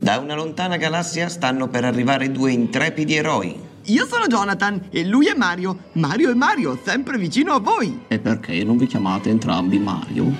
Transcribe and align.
Da 0.00 0.18
una 0.18 0.36
lontana 0.36 0.76
galassia 0.76 1.28
stanno 1.28 1.66
per 1.66 1.84
arrivare 1.84 2.30
due 2.30 2.52
intrepidi 2.52 3.16
eroi. 3.16 3.60
Io 3.86 4.06
sono 4.06 4.26
Jonathan 4.28 4.86
e 4.90 5.04
lui 5.04 5.26
è 5.26 5.34
Mario. 5.34 5.76
Mario 5.94 6.30
e 6.30 6.34
Mario, 6.34 6.78
sempre 6.84 7.18
vicino 7.18 7.52
a 7.54 7.58
voi. 7.58 8.04
E 8.06 8.20
perché 8.20 8.62
non 8.62 8.76
vi 8.76 8.86
chiamate 8.86 9.28
entrambi 9.28 9.78
Mario? 9.80 10.32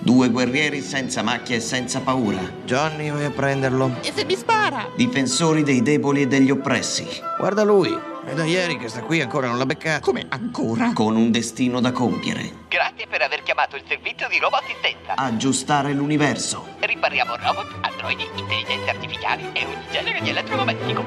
Due 0.00 0.28
guerrieri 0.28 0.82
senza 0.82 1.22
macchie 1.22 1.56
e 1.56 1.60
senza 1.60 2.00
paura. 2.00 2.38
Johnny, 2.66 3.10
vai 3.10 3.24
a 3.24 3.30
prenderlo. 3.30 3.96
E 4.02 4.12
se 4.14 4.24
mi 4.26 4.36
spara? 4.36 4.88
Difensori 4.94 5.62
dei 5.62 5.80
deboli 5.82 6.22
e 6.22 6.26
degli 6.26 6.50
oppressi. 6.50 7.06
Guarda 7.38 7.64
lui. 7.64 7.96
È 8.28 8.34
da 8.34 8.44
ieri 8.44 8.76
che 8.76 8.88
sta 8.88 9.00
qui 9.00 9.22
ancora 9.22 9.46
non 9.48 9.56
l'ha 9.56 9.64
beccato. 9.64 10.04
Come 10.04 10.26
ancora? 10.28 10.92
Con 10.92 11.16
un 11.16 11.30
destino 11.30 11.80
da 11.80 11.92
compiere. 11.92 12.66
Grazie 12.68 13.06
per 13.08 13.22
aver 13.22 13.42
chiamato 13.42 13.76
il 13.76 13.84
servizio 13.88 14.28
di 14.28 14.38
roboassistenza. 14.38 15.14
Aggiustare 15.16 15.94
l'universo. 15.94 16.66
Ripariamo 16.80 17.36
robot, 17.36 17.78
androidi, 17.80 18.28
intelligenze 18.36 18.90
artificiali 18.90 19.48
e 19.54 19.64
ogni 19.64 19.86
genere 19.90 20.20
di 20.20 20.28
elettrodomestico. 20.28 21.06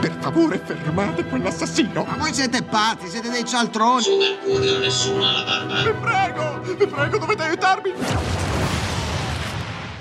Per 0.00 0.16
favore, 0.18 0.58
fermate 0.58 1.24
quell'assassino. 1.24 2.02
Ma 2.02 2.16
voi 2.16 2.34
siete 2.34 2.60
pazzi, 2.64 3.06
siete 3.06 3.30
dei 3.30 3.44
cialtroni. 3.44 4.02
Su 4.02 4.16
Mercurio 4.16 4.78
nessuno 4.80 5.28
ha 5.28 5.30
la 5.30 5.44
barba. 5.44 5.82
Vi 5.82 5.92
prego, 6.00 6.60
vi 6.74 6.86
prego, 6.88 7.18
dovete 7.18 7.42
aiutarmi. 7.44 7.92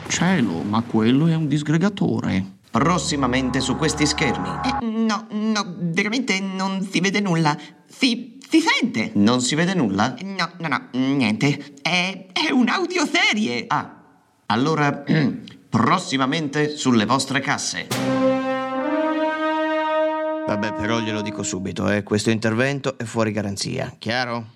Cielo, 0.08 0.64
ma 0.64 0.82
quello 0.82 1.28
è 1.28 1.36
un 1.36 1.48
disgregatore. 1.48 2.57
Prossimamente 2.72 3.60
su 3.62 3.76
questi 3.76 4.06
schermi. 4.06 4.48
Eh, 4.48 4.86
no, 4.86 5.28
no, 5.30 5.76
veramente 5.78 6.40
non 6.40 6.88
si 6.90 7.00
vede 7.00 7.20
nulla. 7.20 7.58
Si, 7.88 8.38
si 8.48 8.62
sente. 8.62 9.12
Non 9.16 9.42
si 9.42 9.56
vede 9.56 9.74
nulla? 9.74 10.16
No, 10.22 10.50
no, 10.60 10.68
no, 10.68 10.88
niente. 10.92 11.74
È, 11.82 12.28
è 12.34 12.52
un'audioserie. 12.52 13.66
Ah, 13.68 14.04
allora 14.48 15.04
prossimamente 15.70 16.76
sulle 16.76 17.06
vostre 17.06 17.40
casse. 17.40 17.88
Vabbè, 20.48 20.74
però 20.74 21.00
glielo 21.00 21.22
dico 21.22 21.44
subito, 21.44 21.90
eh. 21.90 22.04
Questo 22.04 22.30
intervento 22.30 22.98
è 22.98 23.04
fuori 23.04 23.32
garanzia, 23.32 23.94
chiaro? 24.00 24.56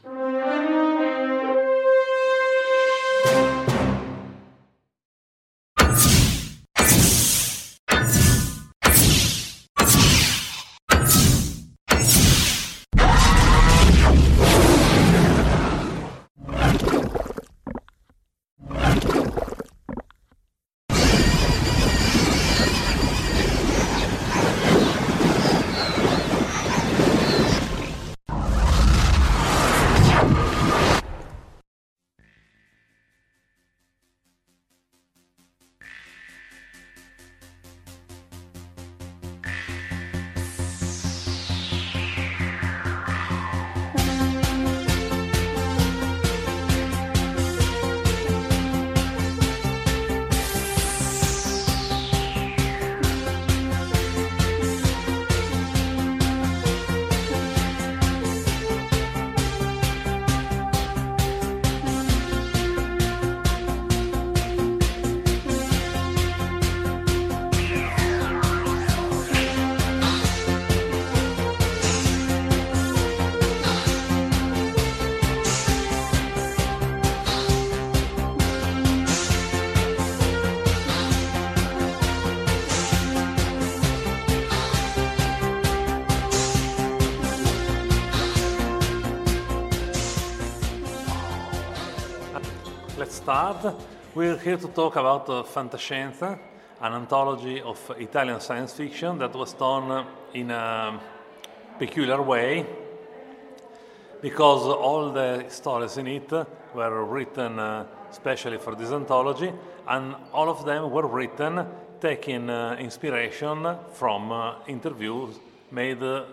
Start. 93.21 93.75
We're 94.15 94.39
here 94.39 94.57
to 94.57 94.67
talk 94.69 94.95
about 94.95 95.29
uh, 95.29 95.43
Fantascienza, 95.43 96.39
an 96.81 96.93
anthology 96.93 97.61
of 97.61 97.91
Italian 97.99 98.39
science 98.39 98.73
fiction 98.73 99.19
that 99.19 99.35
was 99.35 99.53
done 99.53 100.07
in 100.33 100.49
a 100.49 100.99
peculiar 101.77 102.19
way 102.23 102.65
because 104.23 104.63
all 104.63 105.11
the 105.11 105.45
stories 105.49 105.97
in 105.97 106.07
it 106.07 106.31
were 106.73 107.05
written 107.05 107.59
uh, 107.59 107.85
specially 108.09 108.57
for 108.57 108.73
this 108.73 108.91
anthology 108.91 109.53
and 109.87 110.15
all 110.33 110.49
of 110.49 110.65
them 110.65 110.89
were 110.89 111.05
written 111.05 111.63
taking 111.99 112.49
uh, 112.49 112.75
inspiration 112.79 113.77
from 113.93 114.31
uh, 114.31 114.55
interviews 114.67 115.39
made 115.69 116.01
uh, 116.01 116.23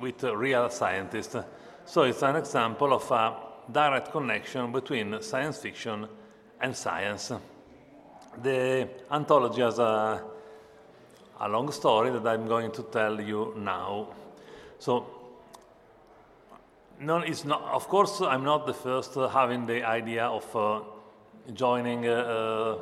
with 0.00 0.24
uh, 0.24 0.36
real 0.36 0.68
scientists. 0.68 1.36
So 1.84 2.02
it's 2.02 2.22
an 2.22 2.34
example 2.34 2.92
of 2.92 3.08
a 3.12 3.36
direct 3.70 4.10
connection 4.10 4.72
between 4.72 5.22
science 5.22 5.58
fiction 5.58 6.08
and 6.64 6.74
science. 6.74 7.32
The 8.42 8.88
anthology 9.10 9.60
has 9.60 9.78
a, 9.78 10.22
a 11.40 11.48
long 11.48 11.70
story 11.72 12.10
that 12.10 12.26
I'm 12.26 12.46
going 12.46 12.72
to 12.72 12.82
tell 12.84 13.20
you 13.20 13.54
now. 13.56 14.08
So, 14.78 15.06
no, 17.00 17.18
it's 17.18 17.44
not, 17.44 17.62
of 17.72 17.86
course, 17.88 18.20
I'm 18.22 18.44
not 18.44 18.66
the 18.66 18.74
first 18.74 19.16
uh, 19.16 19.28
having 19.28 19.66
the 19.66 19.84
idea 19.84 20.24
of 20.24 20.56
uh, 20.56 20.80
joining 21.52 22.08
uh, 22.08 22.12
uh, 22.12 22.78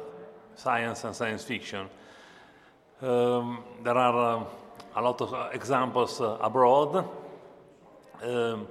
science 0.54 1.04
and 1.04 1.14
science 1.14 1.42
fiction. 1.44 1.88
Um, 3.00 3.64
there 3.82 3.96
are 3.96 4.36
um, 4.36 4.46
a 4.94 5.02
lot 5.02 5.20
of 5.20 5.34
uh, 5.34 5.48
examples 5.52 6.20
uh, 6.20 6.38
abroad. 6.40 7.04
Um, 8.22 8.68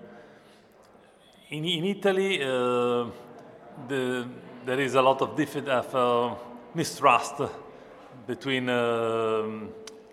in, 1.50 1.66
in 1.66 1.84
Italy, 1.84 2.42
uh, 2.42 3.08
the, 3.90 4.26
there 4.66 4.80
is 4.80 4.96
a 4.96 5.02
lot 5.02 5.22
of 5.22 5.36
of, 5.68 5.96
uh, 5.96 6.36
mistrust 6.74 7.42
between 8.28 8.70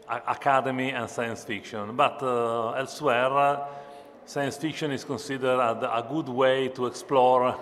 a- 0.09 0.23
academy 0.29 0.91
and 0.91 1.09
science 1.09 1.45
fiction. 1.45 1.95
But 1.95 2.23
uh, 2.23 2.73
elsewhere, 2.73 3.33
uh, 3.33 3.67
science 4.25 4.57
fiction 4.57 4.91
is 4.91 5.05
considered 5.05 5.59
a, 5.59 5.99
a 5.99 6.07
good 6.09 6.29
way 6.29 6.69
to 6.69 6.87
explore 6.87 7.57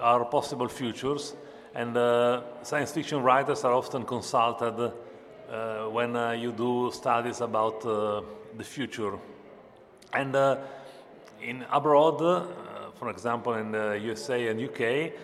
our 0.00 0.24
possible 0.24 0.68
futures, 0.68 1.34
and 1.74 1.96
uh, 1.96 2.42
science 2.62 2.92
fiction 2.92 3.22
writers 3.22 3.64
are 3.64 3.74
often 3.74 4.04
consulted 4.04 4.92
uh, 5.50 5.84
when 5.90 6.16
uh, 6.16 6.32
you 6.32 6.52
do 6.52 6.90
studies 6.92 7.40
about 7.40 7.84
uh, 7.84 8.22
the 8.56 8.64
future. 8.64 9.12
And 10.12 10.34
uh, 10.34 10.58
in 11.42 11.64
abroad, 11.70 12.20
uh, 12.22 12.44
for 12.94 13.10
example, 13.10 13.54
in 13.54 13.72
the 13.72 13.98
USA 14.02 14.48
and 14.48 14.60
UK, 14.60 14.80
uh, 14.80 15.16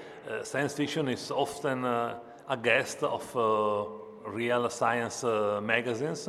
science 0.43 0.75
fiction 0.75 1.09
is 1.09 1.31
often 1.31 1.85
uh, 1.85 2.19
a 2.49 2.57
guest 2.57 3.03
of 3.03 3.37
uh, 3.37 3.85
real 4.31 4.69
science 4.71 5.25
uh, 5.25 5.61
magazines. 5.63 6.29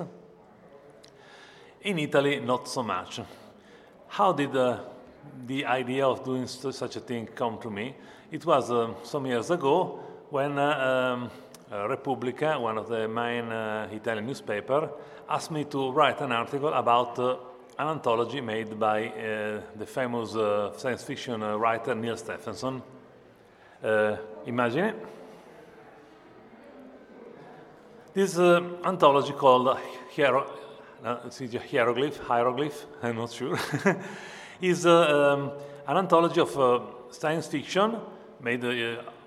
In 1.81 1.99
Italy, 1.99 2.39
not 2.39 2.67
so 2.67 2.83
much. 2.83 3.21
How 4.07 4.33
did 4.33 4.55
uh, 4.55 4.79
the 5.45 5.65
idea 5.65 6.05
of 6.05 6.23
doing 6.23 6.47
such 6.47 6.95
a 6.95 6.99
thing 6.99 7.27
come 7.27 7.57
to 7.59 7.69
me? 7.69 7.95
It 8.31 8.45
was 8.45 8.71
uh, 8.71 8.93
some 9.03 9.25
years 9.25 9.51
ago 9.51 9.99
when 10.29 10.57
uh, 10.57 11.13
um, 11.15 11.31
uh, 11.71 11.87
Repubblica, 11.87 12.59
one 12.59 12.77
of 12.77 12.87
the 12.87 13.07
main 13.07 13.45
uh, 13.45 13.89
Italian 13.91 14.25
newspaper, 14.25 14.89
asked 15.29 15.51
me 15.51 15.65
to 15.65 15.91
write 15.91 16.21
an 16.21 16.31
article 16.31 16.73
about 16.73 17.17
uh, 17.19 17.37
an 17.79 17.87
anthology 17.87 18.41
made 18.41 18.79
by 18.79 19.07
uh, 19.07 19.61
the 19.75 19.85
famous 19.85 20.35
uh, 20.35 20.75
science 20.77 21.03
fiction 21.03 21.43
uh, 21.43 21.55
writer 21.55 21.93
Neal 21.93 22.17
Stephenson. 22.17 22.81
Imagine 24.45 24.85
it. 24.85 24.95
This 28.13 28.37
anthology 28.37 29.33
called 29.33 29.77
Hiero- 30.15 30.49
Hieroglyph, 31.03 32.17
Hieroglyph, 32.17 32.85
I'm 33.03 33.17
not 33.17 33.31
sure, 33.31 33.59
is 34.61 34.85
um, 34.85 35.51
an 35.87 35.97
anthology 35.97 36.41
of 36.41 37.11
science 37.11 37.47
fiction 37.47 37.97
made 38.41 38.63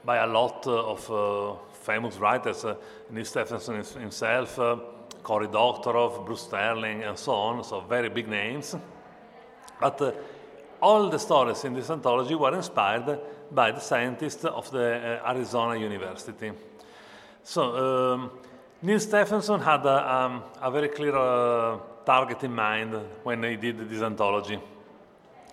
by 0.05 0.17
a 0.17 0.27
lot 0.27 0.67
of 0.67 1.61
famous 1.81 2.17
writers, 2.19 2.65
uh, 2.65 2.77
Neal 3.11 3.25
Stephenson 3.25 3.83
himself, 4.01 4.59
uh, 4.59 4.77
Cory 5.23 5.49
Doctorow, 5.49 6.25
Bruce 6.25 6.43
Sterling, 6.43 7.03
and 7.03 7.19
so 7.19 7.33
on, 7.33 7.65
so 7.65 7.81
very 7.81 8.09
big 8.09 8.29
names. 8.29 8.77
But 9.81 10.01
uh, 10.01 10.13
all 10.81 11.09
the 11.09 11.19
stories 11.19 11.65
in 11.65 11.75
this 11.75 11.91
anthology 11.91 12.35
were 12.35 12.55
inspired 12.55 13.19
by 13.51 13.73
the 13.73 13.81
scientists 13.81 14.45
of 14.45 14.71
the 14.71 15.21
uh, 15.23 15.31
Arizona 15.31 15.79
University. 15.79 16.53
So, 17.43 18.13
um, 18.13 18.31
Neal 18.83 19.01
Stephenson 19.01 19.61
had 19.61 19.85
a, 19.85 20.15
um, 20.15 20.43
a 20.61 20.71
very 20.71 20.89
clear 20.89 21.17
uh, 21.17 21.79
target 22.07 22.45
in 22.45 22.55
mind 22.55 22.95
when 23.23 23.43
he 23.43 23.57
did 23.57 23.89
this 23.89 24.03
anthology. 24.03 24.59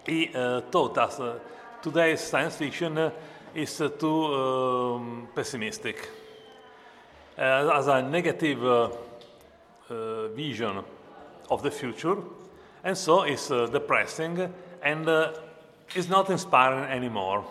He 0.05 0.31
uh, 0.33 0.61
taught 0.71 0.97
us 0.97 1.19
today's 1.81 2.21
science 2.21 2.55
fiction 2.55 3.11
is 3.53 3.83
too 3.99 4.25
um, 4.25 5.27
pessimistic. 5.35 6.09
Uh, 7.37 7.71
as 7.75 7.85
a 7.85 8.01
negative 8.01 8.65
uh, 8.65 8.89
uh, 9.91 10.27
vision 10.29 10.83
of 11.51 11.61
the 11.61 11.69
future, 11.69 12.17
and 12.83 12.97
so 12.97 13.21
it's 13.21 13.49
depressing 13.49 14.51
and 14.83 15.07
is 15.95 16.09
not 16.09 16.29
inspiring 16.29 16.85
anymore. 16.85 17.45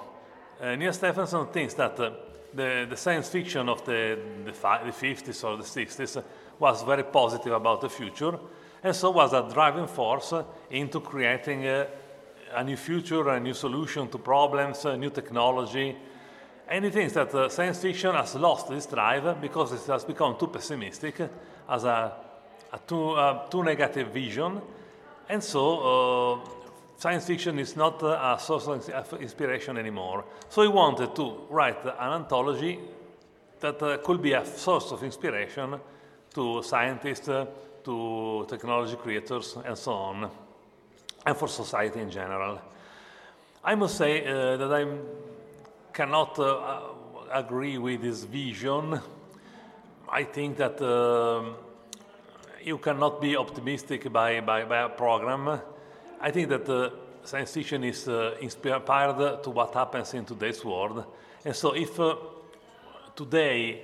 Neal 0.60 0.92
Stephenson 0.92 1.46
thinks 1.46 1.74
that 1.74 1.96
the, 1.96 2.86
the 2.88 2.96
science 2.96 3.28
fiction 3.28 3.68
of 3.68 3.84
the, 3.84 4.18
the, 4.44 4.52
the 4.52 4.92
50s 4.92 5.44
or 5.44 5.56
the 5.56 5.62
60s 5.62 6.22
was 6.58 6.82
very 6.82 7.04
positive 7.04 7.52
about 7.52 7.80
the 7.80 7.90
future, 7.90 8.38
and 8.82 8.94
so 8.94 9.10
was 9.10 9.32
a 9.32 9.48
driving 9.52 9.86
force 9.86 10.32
into 10.70 11.00
creating 11.00 11.66
a, 11.66 11.86
a 12.54 12.64
new 12.64 12.76
future, 12.76 13.28
a 13.28 13.40
new 13.40 13.54
solution 13.54 14.08
to 14.08 14.18
problems, 14.18 14.84
new 14.84 15.10
technology. 15.10 15.96
And 16.68 16.84
he 16.84 16.90
thinks 16.90 17.12
that 17.12 17.34
uh, 17.34 17.48
science 17.48 17.80
fiction 17.80 18.14
has 18.14 18.34
lost 18.34 18.68
this 18.68 18.86
drive 18.86 19.40
because 19.40 19.72
it 19.72 19.86
has 19.90 20.04
become 20.04 20.36
too 20.38 20.48
pessimistic, 20.48 21.18
has 21.68 21.84
a, 21.84 22.12
a 22.72 22.78
too, 22.86 23.10
uh, 23.10 23.46
too 23.48 23.62
negative 23.62 24.08
vision, 24.08 24.60
and 25.28 25.42
so 25.42 26.34
uh, 26.34 26.48
science 26.96 27.26
fiction 27.26 27.58
is 27.58 27.76
not 27.76 28.02
a 28.02 28.36
source 28.40 28.66
of 28.66 29.20
inspiration 29.20 29.76
anymore. 29.76 30.24
So 30.48 30.62
he 30.62 30.68
wanted 30.68 31.14
to 31.16 31.46
write 31.50 31.84
an 31.84 32.12
anthology 32.12 32.78
that 33.60 33.82
uh, 33.82 33.98
could 33.98 34.22
be 34.22 34.32
a 34.32 34.44
source 34.44 34.92
of 34.92 35.02
inspiration 35.02 35.80
to 36.34 36.62
scientists, 36.62 37.28
uh, 37.28 37.46
to 37.84 38.46
technology 38.48 38.96
creators, 38.96 39.56
and 39.64 39.76
so 39.76 39.92
on 39.92 40.30
and 41.26 41.36
for 41.36 41.48
society 41.48 42.00
in 42.00 42.10
general. 42.10 42.60
I 43.64 43.74
must 43.74 43.96
say 43.96 44.24
uh, 44.24 44.56
that 44.56 44.72
I 44.72 44.86
cannot 45.92 46.38
uh, 46.38 46.80
agree 47.32 47.78
with 47.78 48.02
this 48.02 48.22
vision. 48.22 49.00
I 50.08 50.22
think 50.22 50.56
that 50.58 50.80
uh, 50.80 51.42
you 52.62 52.78
cannot 52.78 53.20
be 53.20 53.36
optimistic 53.36 54.12
by, 54.12 54.40
by, 54.40 54.64
by, 54.64 54.82
a 54.84 54.88
program. 54.88 55.60
I 56.20 56.30
think 56.30 56.48
that 56.48 56.68
uh, 56.68 56.90
science 57.24 57.52
fiction 57.52 57.84
is 57.84 58.08
uh, 58.08 58.36
inspired 58.40 59.42
to 59.42 59.50
what 59.50 59.74
happens 59.74 60.14
in 60.14 60.24
today's 60.24 60.64
world. 60.64 61.04
And 61.44 61.54
so 61.54 61.72
if 61.72 61.98
uh, 62.00 62.16
today 63.14 63.82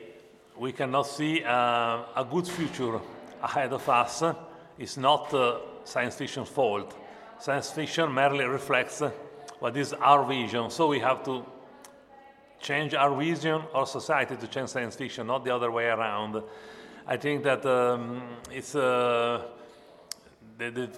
we 0.56 0.72
cannot 0.72 1.06
see 1.06 1.40
a 1.40 2.26
good 2.30 2.46
future 2.46 3.00
ahead 3.42 3.72
of 3.72 3.88
us, 3.88 4.22
it's 4.78 4.96
not 4.96 5.34
science 5.84 6.14
fiction's 6.14 6.48
fault 6.48 6.94
Science 7.42 7.72
fiction 7.72 8.14
merely 8.14 8.44
reflects 8.44 9.02
what 9.58 9.76
is 9.76 9.92
our 9.94 10.24
vision, 10.24 10.70
so 10.70 10.86
we 10.86 11.00
have 11.00 11.24
to 11.24 11.44
change 12.60 12.94
our 12.94 13.12
vision 13.16 13.60
or 13.74 13.84
society 13.84 14.36
to 14.36 14.46
change 14.46 14.68
science 14.68 14.94
fiction, 14.94 15.26
not 15.26 15.44
the 15.44 15.52
other 15.52 15.68
way 15.72 15.86
around. 15.86 16.40
I 17.04 17.16
think 17.16 17.42
that 17.42 17.66
um, 17.66 18.22
it's 18.48 18.76
uh, 18.76 19.42
the, 20.56 20.70
the 20.70 20.90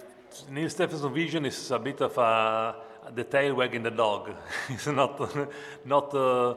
Neal 0.49 0.69
Stephenson 0.69 1.13
vision 1.13 1.45
is 1.45 1.71
a 1.71 1.79
bit 1.79 2.01
of 2.01 2.17
a, 2.17 2.75
the 3.13 3.23
tail 3.23 3.55
wagging 3.55 3.83
the 3.83 3.91
dog. 3.91 4.31
it's 4.69 4.87
not 4.87 5.19
not 5.85 6.13
uh, 6.13 6.55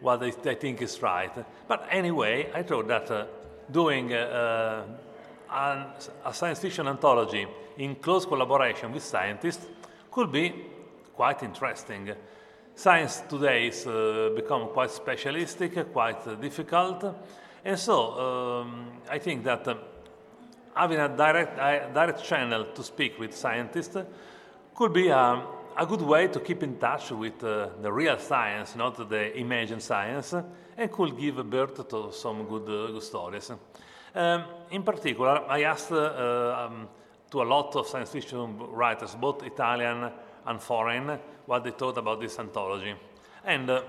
what 0.00 0.22
I, 0.22 0.30
think 0.30 0.82
is 0.82 1.00
right. 1.00 1.32
But 1.66 1.86
anyway, 1.90 2.50
I 2.54 2.62
thought 2.62 2.88
that 2.88 3.10
uh, 3.10 3.26
doing 3.70 4.12
uh, 4.12 4.84
an, 5.50 5.86
a 6.24 6.34
science 6.34 6.58
fiction 6.58 6.88
anthology 6.88 7.46
in 7.78 7.96
close 7.96 8.26
collaboration 8.26 8.92
with 8.92 9.02
scientists 9.02 9.66
could 10.10 10.30
be 10.30 10.52
quite 11.14 11.42
interesting. 11.42 12.10
Science 12.74 13.22
today 13.28 13.66
has 13.66 13.86
uh, 13.86 14.30
become 14.34 14.68
quite 14.68 14.90
specialistic, 14.90 15.92
quite 15.92 16.26
uh, 16.26 16.34
difficult, 16.34 17.04
and 17.64 17.78
so 17.78 18.18
um, 18.20 18.90
I 19.08 19.18
think 19.18 19.44
that 19.44 19.66
uh, 19.68 19.76
having 20.74 20.98
a 20.98 21.08
direct, 21.08 21.58
uh, 21.58 21.88
direct 21.92 22.24
channel 22.24 22.66
to 22.74 22.82
speak 22.82 23.18
with 23.18 23.34
scientists 23.34 23.96
could 24.74 24.92
be 24.92 25.08
a, 25.08 25.42
a 25.76 25.86
good 25.86 26.02
way 26.02 26.28
to 26.28 26.40
keep 26.40 26.62
in 26.62 26.78
touch 26.78 27.10
with 27.12 27.42
uh, 27.44 27.68
the 27.80 27.92
real 27.92 28.18
science, 28.18 28.76
not 28.76 29.08
the 29.08 29.36
imagined 29.38 29.82
science, 29.82 30.34
and 30.76 30.90
could 30.90 31.18
give 31.18 31.48
birth 31.48 31.88
to 31.88 32.12
some 32.12 32.44
good, 32.44 32.68
uh, 32.68 32.92
good 32.92 33.02
stories. 33.02 33.50
Um, 34.14 34.44
in 34.70 34.82
particular, 34.82 35.44
I 35.48 35.62
asked 35.62 35.92
um, 35.92 36.88
to 37.30 37.42
a 37.42 37.44
lot 37.44 37.74
of 37.76 37.86
science 37.86 38.10
fiction 38.10 38.58
writers, 38.58 39.14
both 39.14 39.42
Italian 39.42 40.10
and 40.46 40.60
foreign, 40.60 41.18
what 41.46 41.64
they 41.64 41.70
thought 41.70 41.98
about 41.98 42.20
this 42.20 42.38
anthology. 42.38 42.94
And 43.44 43.68
uh, 43.70 43.82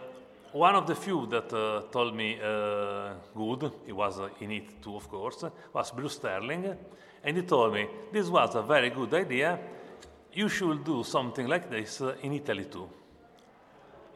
one 0.56 0.74
of 0.74 0.88
the 0.88 0.96
few 0.96 1.28
that 1.28 1.52
uh, 1.52 1.82
told 1.92 2.16
me 2.16 2.40
uh, 2.42 3.14
good, 3.36 3.72
he 3.86 3.92
was 3.92 4.20
uh, 4.22 4.30
in 4.40 4.52
it 4.52 4.82
too, 4.82 4.96
of 4.96 5.10
course, 5.10 5.44
was 5.74 5.92
Bruce 5.92 6.14
Sterling. 6.14 6.74
And 7.24 7.36
he 7.36 7.44
told 7.44 7.74
me, 7.74 7.88
this 8.14 8.30
was 8.30 8.56
a 8.56 8.62
very 8.62 8.90
good 8.90 9.14
idea. 9.14 9.60
You 10.32 10.48
should 10.48 10.86
do 10.86 11.04
something 11.04 11.48
like 11.48 11.70
this 11.70 12.00
uh, 12.00 12.16
in 12.22 12.32
Italy 12.32 12.66
too. 12.66 12.90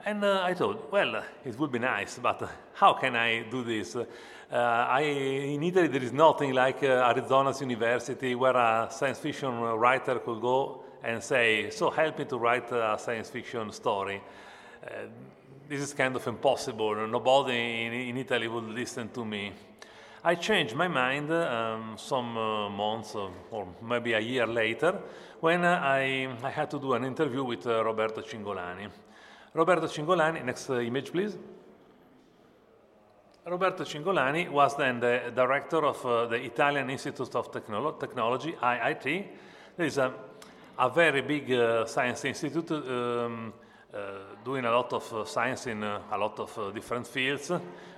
And 0.05 0.23
uh, 0.23 0.41
I 0.45 0.53
thought, 0.53 0.89
well, 0.89 1.21
it 1.43 1.59
would 1.59 1.73
be 1.73 1.79
nice, 1.79 2.17
but 2.19 2.49
how 2.73 2.93
can 2.93 3.17
I 3.17 3.43
do 3.43 3.61
this? 3.65 3.97
Uh, 3.97 4.05
I, 4.49 5.01
in 5.01 5.61
Italy, 5.61 5.89
there 5.89 6.03
is 6.03 6.13
nothing 6.13 6.53
like 6.53 6.81
uh, 6.83 7.11
Arizona's 7.13 7.59
University 7.59 8.33
where 8.35 8.55
a 8.55 8.87
science 8.89 9.19
fiction 9.19 9.59
writer 9.59 10.19
could 10.19 10.39
go 10.39 10.85
and 11.03 11.21
say, 11.21 11.69
so 11.69 11.89
help 11.89 12.17
me 12.17 12.23
to 12.25 12.37
write 12.37 12.71
a 12.71 12.97
science 12.97 13.29
fiction 13.29 13.73
story. 13.73 14.21
Uh, 14.81 15.07
this 15.69 15.81
is 15.81 15.93
kind 15.93 16.15
of 16.15 16.27
impossible. 16.27 17.07
Nobody 17.07 17.85
in, 17.85 17.93
in, 17.93 18.17
Italy 18.17 18.47
would 18.47 18.69
listen 18.69 19.09
to 19.09 19.23
me. 19.23 19.53
I 20.23 20.33
changed 20.33 20.75
my 20.75 20.87
mind 20.87 21.31
um, 21.31 21.95
some 21.95 22.35
uh, 22.35 22.69
months 22.69 23.15
uh, 23.15 23.29
or 23.51 23.67
maybe 23.83 24.13
a 24.13 24.19
year 24.19 24.47
later 24.47 24.99
when 25.39 25.63
uh, 25.63 25.79
I, 25.81 26.27
I, 26.43 26.49
had 26.49 26.71
to 26.71 26.79
do 26.79 26.93
an 26.93 27.05
interview 27.05 27.43
with 27.43 27.67
Roberto 27.67 28.21
Cingolani. 28.21 28.89
Roberto 29.53 29.85
Cingolani, 29.85 30.43
next 30.43 30.71
image 30.71 31.11
please. 31.11 31.37
Roberto 33.45 33.83
Cingolani 33.83 34.49
was 34.49 34.75
then 34.75 34.99
the 34.99 35.31
director 35.35 35.85
of 35.85 36.03
uh, 36.03 36.25
the 36.25 36.43
Italian 36.43 36.89
Institute 36.89 37.35
of 37.35 37.51
Technolo- 37.51 37.99
Technology, 37.99 38.53
IIT. 38.53 39.27
There 39.77 39.85
is 39.85 39.99
a, 39.99 40.13
a 40.79 40.89
very 40.89 41.21
big 41.21 41.51
uh, 41.51 41.85
science 41.85 42.25
institute 42.25 42.71
um, 42.71 43.53
uh, 43.93 44.28
doing 44.43 44.65
a 44.65 44.71
lot 44.71 44.93
of 44.93 45.13
uh, 45.13 45.25
science 45.25 45.67
in 45.67 45.83
uh, 45.83 46.01
a 46.11 46.17
lot 46.17 46.39
of 46.39 46.57
uh, 46.57 46.71
different 46.71 47.07
fields, 47.07 47.51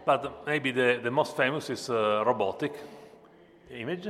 but 0.05 0.45
maybe 0.45 0.71
the, 0.71 0.99
the 1.03 1.11
most 1.11 1.35
famous 1.37 1.69
is 1.69 1.89
robotic. 1.89 2.73
Image. 3.71 4.09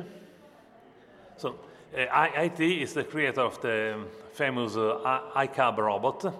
So, 1.38 1.56
IIT 1.94 2.82
is 2.82 2.94
the 2.94 3.04
creator 3.04 3.42
of 3.42 3.62
the 3.62 3.96
famous 4.34 4.74
iCub 4.74 5.78
robot. 5.78 6.34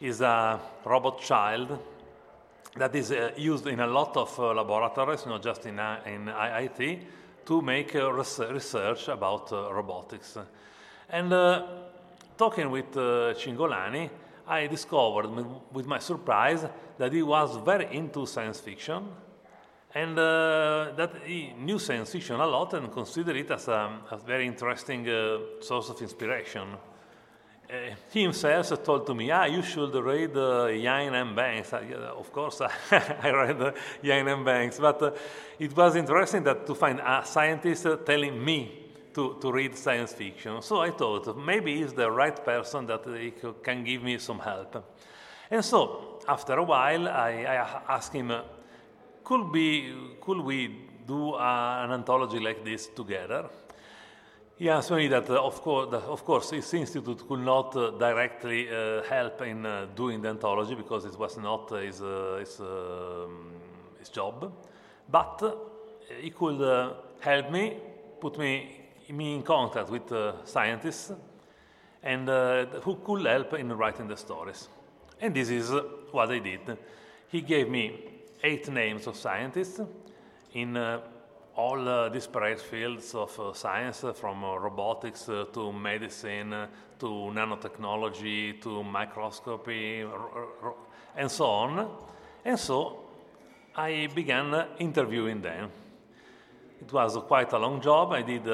Is 0.00 0.20
a 0.20 0.60
robot 0.84 1.20
child 1.20 1.78
that 2.76 2.94
is 2.94 3.12
uh, 3.12 3.30
used 3.36 3.66
in 3.66 3.80
a 3.80 3.86
lot 3.86 4.16
of 4.16 4.38
uh, 4.38 4.52
laboratories, 4.52 5.26
not 5.26 5.42
just 5.42 5.64
in, 5.66 5.78
uh, 5.78 6.00
in 6.06 6.26
IIT, 6.26 7.00
to 7.46 7.62
make 7.62 7.94
res- 7.94 8.40
research 8.50 9.08
about 9.08 9.50
robotics. 9.50 10.38
And 11.08 11.30
talking 12.36 12.70
with 12.70 12.92
Cingolani, 12.92 14.10
I 14.46 14.66
discovered 14.66 15.28
with 15.72 15.86
my 15.86 15.98
surprise 15.98 16.64
that 16.98 17.12
he 17.12 17.22
was 17.22 17.56
very 17.64 17.94
into 17.96 18.26
science 18.26 18.60
fiction 18.60 19.08
And 19.96 20.18
uh, 20.18 20.92
that 20.94 21.22
he 21.24 21.54
knew 21.58 21.78
science 21.78 22.12
fiction 22.12 22.38
a 22.38 22.46
lot 22.46 22.74
and 22.74 22.92
considered 22.92 23.34
it 23.34 23.50
as 23.50 23.68
a, 23.68 23.98
a 24.10 24.18
very 24.18 24.46
interesting 24.46 25.08
uh, 25.08 25.38
source 25.60 25.88
of 25.88 26.02
inspiration. 26.02 26.68
Uh, 27.68 27.94
he 28.12 28.22
himself 28.22 28.84
told 28.84 29.06
to 29.06 29.14
me, 29.14 29.30
ah, 29.30 29.46
you 29.46 29.62
should 29.62 29.94
read 29.94 30.36
uh, 30.36 30.66
M. 30.66 31.34
Banks. 31.34 31.72
Uh, 31.72 31.80
yeah, 31.88 31.96
of 32.10 32.30
course, 32.30 32.60
I 32.90 33.30
read 33.30 33.62
uh, 33.62 33.72
M. 34.04 34.44
Banks, 34.44 34.78
but 34.78 35.02
uh, 35.02 35.12
it 35.58 35.74
was 35.74 35.96
interesting 35.96 36.44
that 36.44 36.66
to 36.66 36.74
find 36.74 37.00
a 37.00 37.22
scientist 37.24 37.86
telling 38.04 38.44
me 38.44 38.85
to, 39.16 39.36
to 39.40 39.50
read 39.50 39.74
science 39.74 40.12
fiction. 40.12 40.60
So 40.60 40.82
I 40.82 40.90
thought 40.90 41.36
maybe 41.38 41.78
he's 41.78 41.94
the 41.94 42.10
right 42.10 42.38
person 42.44 42.86
that 42.86 43.02
he 43.18 43.32
can 43.62 43.82
give 43.82 44.02
me 44.02 44.18
some 44.18 44.38
help. 44.38 44.84
And 45.50 45.64
so 45.64 46.20
after 46.28 46.52
a 46.52 46.62
while, 46.62 47.08
I, 47.08 47.30
I 47.48 47.94
asked 47.96 48.12
him, 48.12 48.30
could, 49.24 49.50
be, 49.50 49.92
could 50.20 50.40
we 50.40 50.58
do 51.06 51.34
an 51.34 51.92
anthology 51.92 52.38
like 52.38 52.62
this 52.62 52.88
together? 52.88 53.48
He 54.58 54.68
answered 54.68 54.96
me 54.96 55.08
that, 55.08 55.30
uh, 55.30 55.42
of, 55.42 55.62
course, 55.62 55.90
that 55.90 56.02
of 56.02 56.24
course, 56.24 56.50
his 56.50 56.72
institute 56.74 57.26
could 57.26 57.40
not 57.40 57.74
uh, 57.74 57.90
directly 57.92 58.68
uh, 58.68 59.02
help 59.02 59.40
in 59.42 59.64
uh, 59.64 59.86
doing 59.94 60.20
the 60.20 60.28
anthology 60.28 60.74
because 60.74 61.06
it 61.06 61.18
was 61.18 61.38
not 61.38 61.70
his, 61.70 62.02
uh, 62.02 62.36
his, 62.40 62.60
um, 62.60 63.52
his, 63.98 64.08
job, 64.08 64.52
but 65.10 65.42
he 66.20 66.30
could 66.30 66.94
help 67.20 67.50
me, 67.50 67.76
put 68.18 68.38
me 68.38 68.85
me 69.10 69.34
in 69.34 69.42
contact 69.42 69.90
with 69.90 70.10
uh, 70.12 70.44
scientists 70.44 71.12
and 72.02 72.28
uh, 72.28 72.66
who 72.82 72.96
could 72.96 73.26
help 73.26 73.54
in 73.54 73.72
writing 73.72 74.08
the 74.08 74.16
stories. 74.16 74.68
And 75.20 75.34
this 75.34 75.50
is 75.50 75.70
what 76.12 76.30
I 76.30 76.38
did. 76.38 76.78
He 77.28 77.40
gave 77.40 77.68
me 77.68 78.00
eight 78.42 78.68
names 78.68 79.06
of 79.06 79.16
scientists 79.16 79.80
in 80.52 80.76
uh, 80.76 81.00
all 81.56 81.88
uh, 81.88 82.08
disparate 82.10 82.60
fields 82.60 83.14
of 83.14 83.38
uh, 83.40 83.52
science, 83.54 84.04
uh, 84.04 84.12
from 84.12 84.44
robotics 84.44 85.24
to 85.24 85.72
medicine 85.72 86.68
to 86.98 87.06
nanotechnology 87.06 88.60
to 88.60 88.82
microscopy 88.84 90.04
and 91.16 91.30
so 91.30 91.46
on. 91.46 91.90
And 92.44 92.58
so 92.58 93.04
I 93.74 94.08
began 94.14 94.66
interviewing 94.78 95.40
them. 95.40 95.70
It 96.80 96.92
was 96.92 97.16
quite 97.26 97.52
a 97.52 97.58
long 97.58 97.80
job. 97.80 98.12
I 98.12 98.22
did 98.22 98.46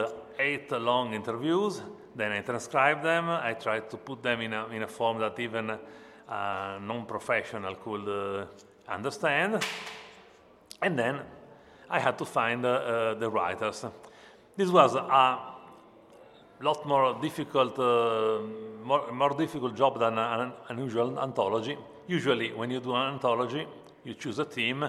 eight 0.43 0.71
long 0.73 1.15
interviews. 1.15 1.83
Then 2.15 2.33
I 2.33 2.41
transcribed 2.41 3.03
them. 3.05 3.29
I 3.31 3.55
tried 3.55 3.89
to 3.91 3.97
put 3.97 4.23
them 4.23 4.41
in 4.41 4.53
a, 4.53 4.67
in 4.69 4.83
a 4.83 4.89
form 4.89 5.19
that 5.21 5.39
even 5.39 5.71
a 5.71 6.79
non-professional 6.81 7.77
could 7.77 8.09
uh, 8.09 8.47
understand. 8.89 9.65
And 10.81 10.99
then 10.99 11.21
I 11.89 12.01
had 12.01 12.19
to 12.19 12.25
find 12.25 12.65
uh, 12.65 12.69
uh, 12.69 13.15
the 13.15 13.31
writers. 13.31 13.85
This 14.57 14.69
was 14.69 14.95
a 14.95 15.39
lot 16.61 16.87
more 16.87 17.19
difficult, 17.21 17.79
uh, 17.79 18.41
more, 18.85 19.13
more, 19.13 19.31
difficult 19.31 19.77
job 19.77 19.99
than 19.99 20.19
an 20.19 20.53
unusual 20.69 21.19
anthology. 21.19 21.77
Usually, 22.07 22.53
when 22.53 22.71
you 22.71 22.81
do 22.81 22.95
an 22.95 23.15
anthology, 23.15 23.67
you 24.05 24.15
choose 24.15 24.39
a 24.39 24.45
team, 24.45 24.89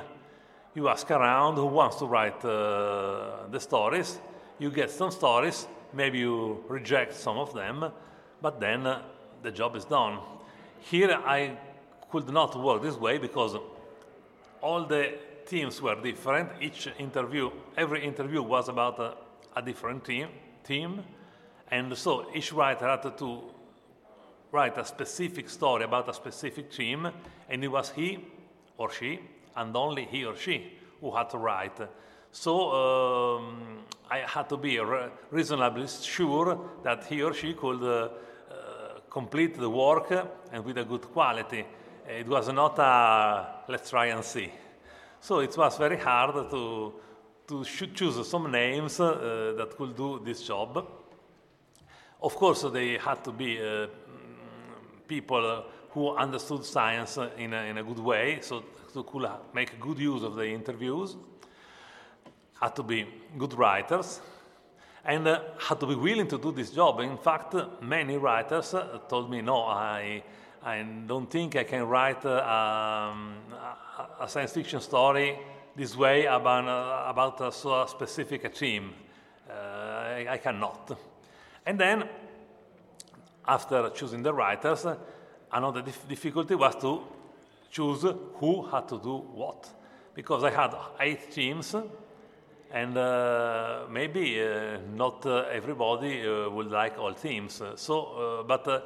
you 0.76 0.88
ask 0.88 1.10
around 1.12 1.56
who 1.56 1.68
wants 1.68 1.98
to 1.98 2.06
write 2.06 2.44
uh, 2.44 3.48
the 3.52 3.60
stories, 3.60 4.20
you 4.60 4.70
get 4.72 4.92
some 4.92 5.12
stories, 5.12 5.68
maybe 5.94 6.20
you 6.20 6.64
reject 6.68 7.14
some 7.14 7.38
of 7.38 7.54
them, 7.54 7.92
but 8.42 8.60
then 8.60 8.86
uh, 8.86 9.02
the 9.42 9.52
job 9.52 9.76
is 9.76 9.86
done. 9.86 10.20
Here 10.80 11.12
I 11.12 11.58
could 12.12 12.30
not 12.30 12.56
work 12.62 12.82
this 12.82 12.96
way 12.96 13.18
because 13.18 13.56
all 14.62 14.86
the 14.86 15.16
teams 15.46 15.82
were 15.82 15.96
different. 16.02 16.50
Each 16.62 16.88
interview, 16.98 17.52
every 17.78 18.06
interview 18.06 18.42
was 18.42 18.70
about 18.70 19.00
a, 19.00 19.16
a 19.56 19.62
different 19.62 20.06
team, 20.06 20.30
team, 20.64 21.04
and 21.72 21.98
so 21.98 22.28
each 22.34 22.54
writer 22.54 22.88
had 22.88 23.18
to 23.18 23.42
write 24.52 24.78
a 24.78 24.86
specific 24.86 25.50
story 25.50 25.84
about 25.84 26.08
a 26.08 26.14
specific 26.14 26.72
team, 26.72 27.10
and 27.50 27.64
it 27.64 27.68
was 27.68 27.90
he 27.90 28.20
or 28.78 28.92
she, 28.92 29.20
and 29.56 29.76
only 29.76 30.06
he 30.06 30.26
or 30.26 30.36
she, 30.36 30.74
who 31.02 31.12
had 31.16 31.30
to 31.32 31.38
write. 31.38 31.80
So 32.34 32.72
um, 32.72 33.84
I 34.10 34.24
had 34.26 34.50
to 34.50 34.58
be 34.58 34.80
re 34.80 35.08
reasonably 35.30 35.88
sure 35.88 36.60
that 36.82 37.06
he 37.06 37.22
or 37.22 37.32
she 37.32 37.54
could 37.54 37.84
uh, 37.84 38.10
uh, 38.50 39.00
complete 39.08 39.56
the 39.56 39.70
work 39.70 40.12
and 40.52 40.66
with 40.66 40.80
a 40.80 40.84
good 40.84 41.04
quality. 41.14 41.64
It 42.08 42.28
was 42.28 42.52
not 42.52 42.80
a 42.80 43.64
let's 43.68 43.92
try 43.92 44.08
and 44.08 44.24
see. 44.24 44.52
So 45.22 45.42
it 45.42 45.56
was 45.56 45.78
very 45.78 45.98
hard 45.98 46.50
to, 46.50 46.94
to 47.48 47.64
choose 47.64 48.28
some 48.28 48.52
names 48.52 49.00
uh, 49.00 49.54
that 49.56 49.78
could 49.78 49.96
do 49.96 50.20
this 50.26 50.42
job. 50.42 50.88
Of 52.20 52.36
course, 52.36 52.64
they 52.74 52.98
had 52.98 53.24
to 53.26 53.32
be 53.32 53.62
uh, 53.62 53.88
people 55.08 55.66
who 55.92 56.16
understood 56.16 56.66
science 56.66 57.20
in 57.38 57.54
a, 57.54 57.62
in 57.70 57.78
a 57.78 57.84
good 57.84 58.00
way, 58.00 58.40
so 58.42 58.64
to 58.92 59.04
could 59.04 59.30
make 59.54 59.80
good 59.80 60.00
use 60.00 60.24
of 60.24 60.36
the 60.36 60.48
interviews 60.48 61.16
had 62.64 62.76
to 62.78 62.84
be 62.84 63.06
good 63.38 63.54
writers 63.56 64.22
and 65.04 65.28
uh, 65.28 65.42
had 65.60 65.80
to 65.82 65.86
be 65.86 65.96
willing 65.96 66.28
to 66.30 66.38
do 66.38 66.52
this 66.54 66.72
job. 66.72 67.02
In 67.02 67.18
fact, 67.18 67.54
many 67.82 68.16
writers 68.18 68.74
uh, 68.74 69.00
told 69.10 69.30
me, 69.30 69.42
no, 69.42 69.64
I, 69.64 70.24
I 70.64 70.82
don't 71.06 71.30
think 71.30 71.58
I 71.58 71.66
can 71.66 71.84
write 71.84 72.26
uh, 72.26 72.38
um, 72.38 73.36
a 74.18 74.30
science 74.30 74.54
fiction 74.54 74.80
story 74.80 75.38
this 75.76 75.98
way 75.98 76.26
about, 76.26 76.66
uh, 76.66 77.10
about 77.10 77.42
a, 77.42 77.52
so 77.52 77.82
a 77.82 77.88
specific 77.88 78.54
team. 78.56 78.94
Uh, 79.50 79.54
I, 79.54 80.28
I, 80.30 80.38
cannot. 80.38 80.98
And 81.66 81.78
then, 81.78 82.08
after 83.46 83.90
choosing 83.90 84.24
the 84.24 84.34
writers, 84.34 84.86
another 85.52 85.82
dif 85.82 86.08
difficulty 86.08 86.56
was 86.56 86.76
to 86.78 87.02
choose 87.70 88.06
who 88.36 88.62
had 88.68 88.88
to 88.88 89.00
do 89.00 89.18
what. 89.18 89.70
Because 90.16 90.46
I 90.46 90.52
had 90.52 90.74
eight 91.02 91.30
teams 91.30 91.76
and 92.74 92.98
uh, 92.98 93.82
maybe 93.90 94.42
uh, 94.42 94.80
not 94.96 95.24
uh, 95.28 95.46
everybody 95.52 96.28
uh, 96.28 96.50
would 96.50 96.72
like 96.72 96.98
all 96.98 97.14
themes. 97.14 97.62
So, 97.76 98.40
uh, 98.40 98.44
but 98.44 98.68
uh, 98.68 98.82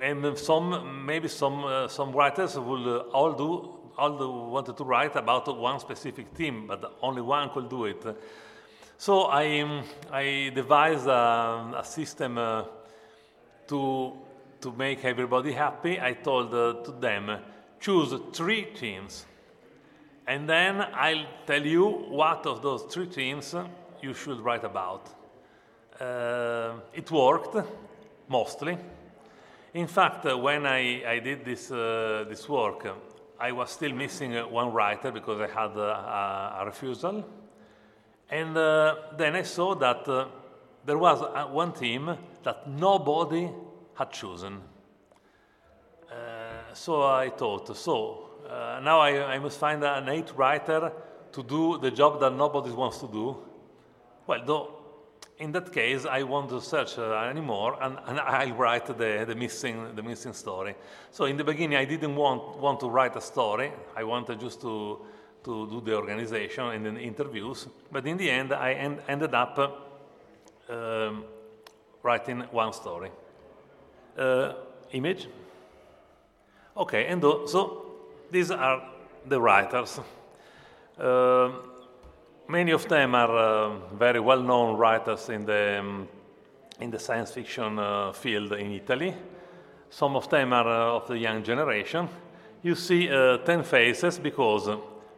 and 0.00 0.38
some 0.38 1.04
maybe 1.04 1.28
some 1.28 1.88
some 1.88 2.12
writers 2.12 2.56
will 2.56 3.00
all 3.12 3.32
do 3.32 3.80
all 3.98 4.50
wanted 4.50 4.76
to 4.76 4.84
write 4.84 5.16
about 5.16 5.58
one 5.58 5.80
specific 5.80 6.26
theme, 6.34 6.66
but 6.66 6.96
only 7.02 7.22
one 7.22 7.50
could 7.50 7.68
do 7.68 7.84
it. 7.84 8.04
So 8.96 9.22
I 9.22 9.60
um, 9.60 9.82
I 10.12 10.52
devised 10.54 11.06
a, 11.06 11.74
a 11.78 11.84
system 11.84 12.36
to 13.66 14.12
to 14.60 14.72
make 14.72 15.04
everybody 15.04 15.52
happy. 15.52 16.00
I 16.00 16.12
told 16.12 16.50
to 16.50 16.92
them 17.00 17.38
choose 17.80 18.14
three 18.32 18.68
themes 18.74 19.26
and 20.26 20.48
then 20.48 20.80
I'll 20.94 21.26
tell 21.46 21.64
you 21.64 21.86
what 22.08 22.46
of 22.46 22.62
those 22.62 22.84
three 22.84 23.06
themes 23.06 23.54
you 24.00 24.14
should 24.14 24.40
write 24.40 24.64
about. 24.64 25.08
Uh, 26.00 26.74
it 26.92 27.10
worked, 27.10 27.56
mostly. 28.28 28.78
In 29.74 29.86
fact, 29.86 30.24
uh, 30.26 30.36
when 30.38 30.66
I, 30.66 31.04
I 31.04 31.18
did 31.18 31.44
this, 31.44 31.70
uh, 31.70 32.24
this 32.28 32.48
work, 32.48 32.86
I 33.38 33.52
was 33.52 33.70
still 33.70 33.92
missing 33.92 34.36
uh, 34.36 34.46
one 34.46 34.72
writer 34.72 35.12
because 35.12 35.40
I 35.40 35.48
had 35.48 35.76
a, 35.76 36.60
a 36.60 36.62
refusal. 36.64 37.24
And 38.30 38.56
uh, 38.56 38.96
then 39.18 39.36
I 39.36 39.42
saw 39.42 39.74
that 39.74 40.08
uh, 40.08 40.26
there 40.86 40.98
was 40.98 41.20
one 41.50 41.72
theme 41.72 42.16
that 42.42 42.68
nobody 42.68 43.50
had 43.94 44.10
chosen. 44.10 44.60
so 46.72 47.02
I 47.02 47.30
thought, 47.30 47.76
so 47.76 48.23
uh, 48.64 48.80
now 48.80 49.00
I, 49.00 49.34
I, 49.34 49.38
must 49.38 49.58
find 49.58 49.84
an 49.84 50.08
eighth 50.08 50.32
writer 50.34 50.92
to 51.32 51.42
do 51.42 51.78
the 51.78 51.90
job 51.90 52.20
that 52.20 52.32
nobody 52.32 52.70
wants 52.70 52.98
to 52.98 53.08
do. 53.08 53.36
Well, 54.26 54.42
though, 54.46 54.70
in 55.38 55.52
that 55.52 55.72
case, 55.72 56.06
I 56.06 56.22
won't 56.22 56.62
search 56.62 56.96
uh, 56.98 57.12
anymore, 57.30 57.76
and, 57.82 57.98
and, 58.06 58.20
I'll 58.20 58.52
write 58.52 58.86
the, 58.86 59.24
the, 59.26 59.34
missing, 59.34 59.94
the 59.94 60.02
missing 60.02 60.32
story. 60.32 60.76
So 61.10 61.24
in 61.26 61.36
the 61.36 61.44
beginning, 61.44 61.76
I 61.76 61.84
didn't 61.84 62.16
want, 62.16 62.58
want 62.58 62.80
to 62.80 62.88
write 62.88 63.16
a 63.16 63.20
story. 63.20 63.72
I 63.96 64.04
wanted 64.04 64.40
just 64.40 64.60
to, 64.62 65.00
to 65.44 65.68
do 65.68 65.82
the 65.84 65.94
organization 65.96 66.64
and 66.64 66.86
the 66.86 67.00
interviews. 67.00 67.66
But 67.92 68.06
in 68.06 68.16
the 68.16 68.30
end, 68.30 68.52
I 68.52 68.72
en 68.72 69.00
ended 69.08 69.34
up 69.34 69.58
um, 70.70 71.24
writing 72.02 72.40
one 72.50 72.72
story. 72.72 73.10
Uh, 74.16 74.52
image? 74.92 75.28
Okay, 76.76 77.06
and 77.06 77.20
so 77.22 77.83
these 78.30 78.50
are 78.50 78.82
the 79.26 79.40
writers. 79.40 80.00
Uh, 80.98 81.50
many 82.48 82.72
of 82.72 82.88
them 82.88 83.14
are 83.14 83.36
uh, 83.36 83.76
very 83.96 84.20
well-known 84.20 84.76
writers 84.76 85.28
in 85.28 85.44
the, 85.44 85.78
um, 85.80 86.08
in 86.80 86.90
the 86.90 86.98
science 86.98 87.32
fiction 87.32 87.78
uh, 87.78 88.12
field 88.12 88.52
in 88.52 88.72
Italy. 88.72 89.14
Some 89.90 90.16
of 90.16 90.28
them 90.28 90.52
are 90.52 90.68
uh, 90.68 90.96
of 90.96 91.06
the 91.06 91.18
young 91.18 91.42
generation. 91.42 92.08
You 92.62 92.74
see 92.74 93.08
uh, 93.08 93.38
10 93.38 93.62
faces 93.62 94.18
because 94.18 94.68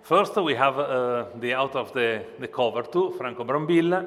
First, 0.07 0.37
we 0.37 0.55
have 0.55 0.79
uh, 0.79 1.25
the 1.41 1.57
author 1.57 1.81
of 1.81 1.93
the, 1.93 2.25
the 2.39 2.47
cover 2.47 2.85
too, 2.85 3.13
Franco 3.19 3.43
Brambilla. 3.43 4.07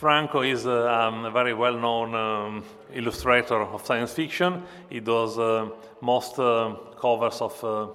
Franco 0.00 0.40
is 0.40 0.66
uh, 0.66 0.88
um, 0.88 1.26
a 1.26 1.30
very 1.30 1.52
well-known 1.52 2.14
um, 2.14 2.64
illustrator 2.94 3.60
of 3.60 3.84
science 3.84 4.14
fiction. 4.14 4.62
He 4.88 5.00
does 5.00 5.38
uh, 5.38 5.68
most 6.00 6.38
uh, 6.38 6.74
covers 6.98 7.42
of 7.42 7.62
uh, 7.62 7.88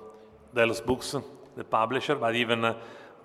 Delos 0.54 0.82
Books, 0.82 1.16
the 1.58 1.64
publisher, 1.64 2.14
but 2.14 2.36
even 2.36 2.64
uh, 2.64 2.76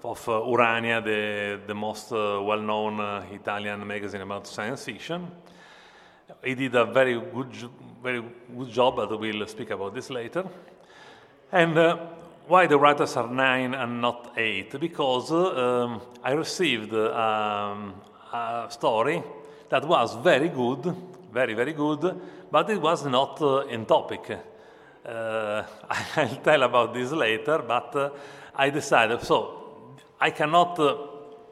of 0.03 0.27
uh, 0.27 0.43
Urania, 0.47 1.03
the, 1.03 1.61
the 1.67 1.75
most 1.75 2.11
well-known 2.11 3.01
uh, 3.01 3.23
Italian 3.31 3.87
magazine 3.87 4.23
about 4.23 4.47
science 4.47 4.83
fiction. 4.83 5.31
He 6.43 6.55
did 6.55 6.75
a 6.75 6.87
very 6.87 7.21
good, 7.21 7.55
very 8.03 8.23
good 8.57 8.71
job, 8.71 8.97
but 8.97 9.21
we'll 9.21 9.47
speak 9.47 9.73
about 9.73 9.95
this 9.95 10.09
later. 10.09 10.45
And 11.53 11.77
why 12.49 12.67
the 12.67 12.79
writers 12.79 13.15
are 13.19 13.29
nine 13.29 13.75
and 13.75 14.01
not 14.01 14.33
eight? 14.39 14.81
Because 14.81 15.31
um, 15.33 16.01
I 16.25 16.33
received 16.33 16.95
um, 16.95 17.93
a 18.33 18.67
story 18.71 19.23
that 19.69 19.87
was 19.87 20.15
very 20.17 20.49
good, 20.49 20.95
very, 21.33 21.55
very 21.55 21.73
good, 21.73 22.21
but 22.51 22.69
it 22.71 22.81
was 22.81 23.07
not 23.07 23.41
uh, 23.41 23.67
in 23.67 23.87
topic. 23.87 24.39
Uh, 25.07 25.63
I'll 26.17 26.37
tell 26.37 26.63
about 26.63 26.95
this 26.95 27.13
later, 27.13 27.59
but 27.67 27.97
uh, 27.97 28.11
I 28.55 28.71
decided 28.71 29.23
so 29.23 29.61
I 30.21 30.31
cannot 30.31 30.79
uh, 30.79 30.97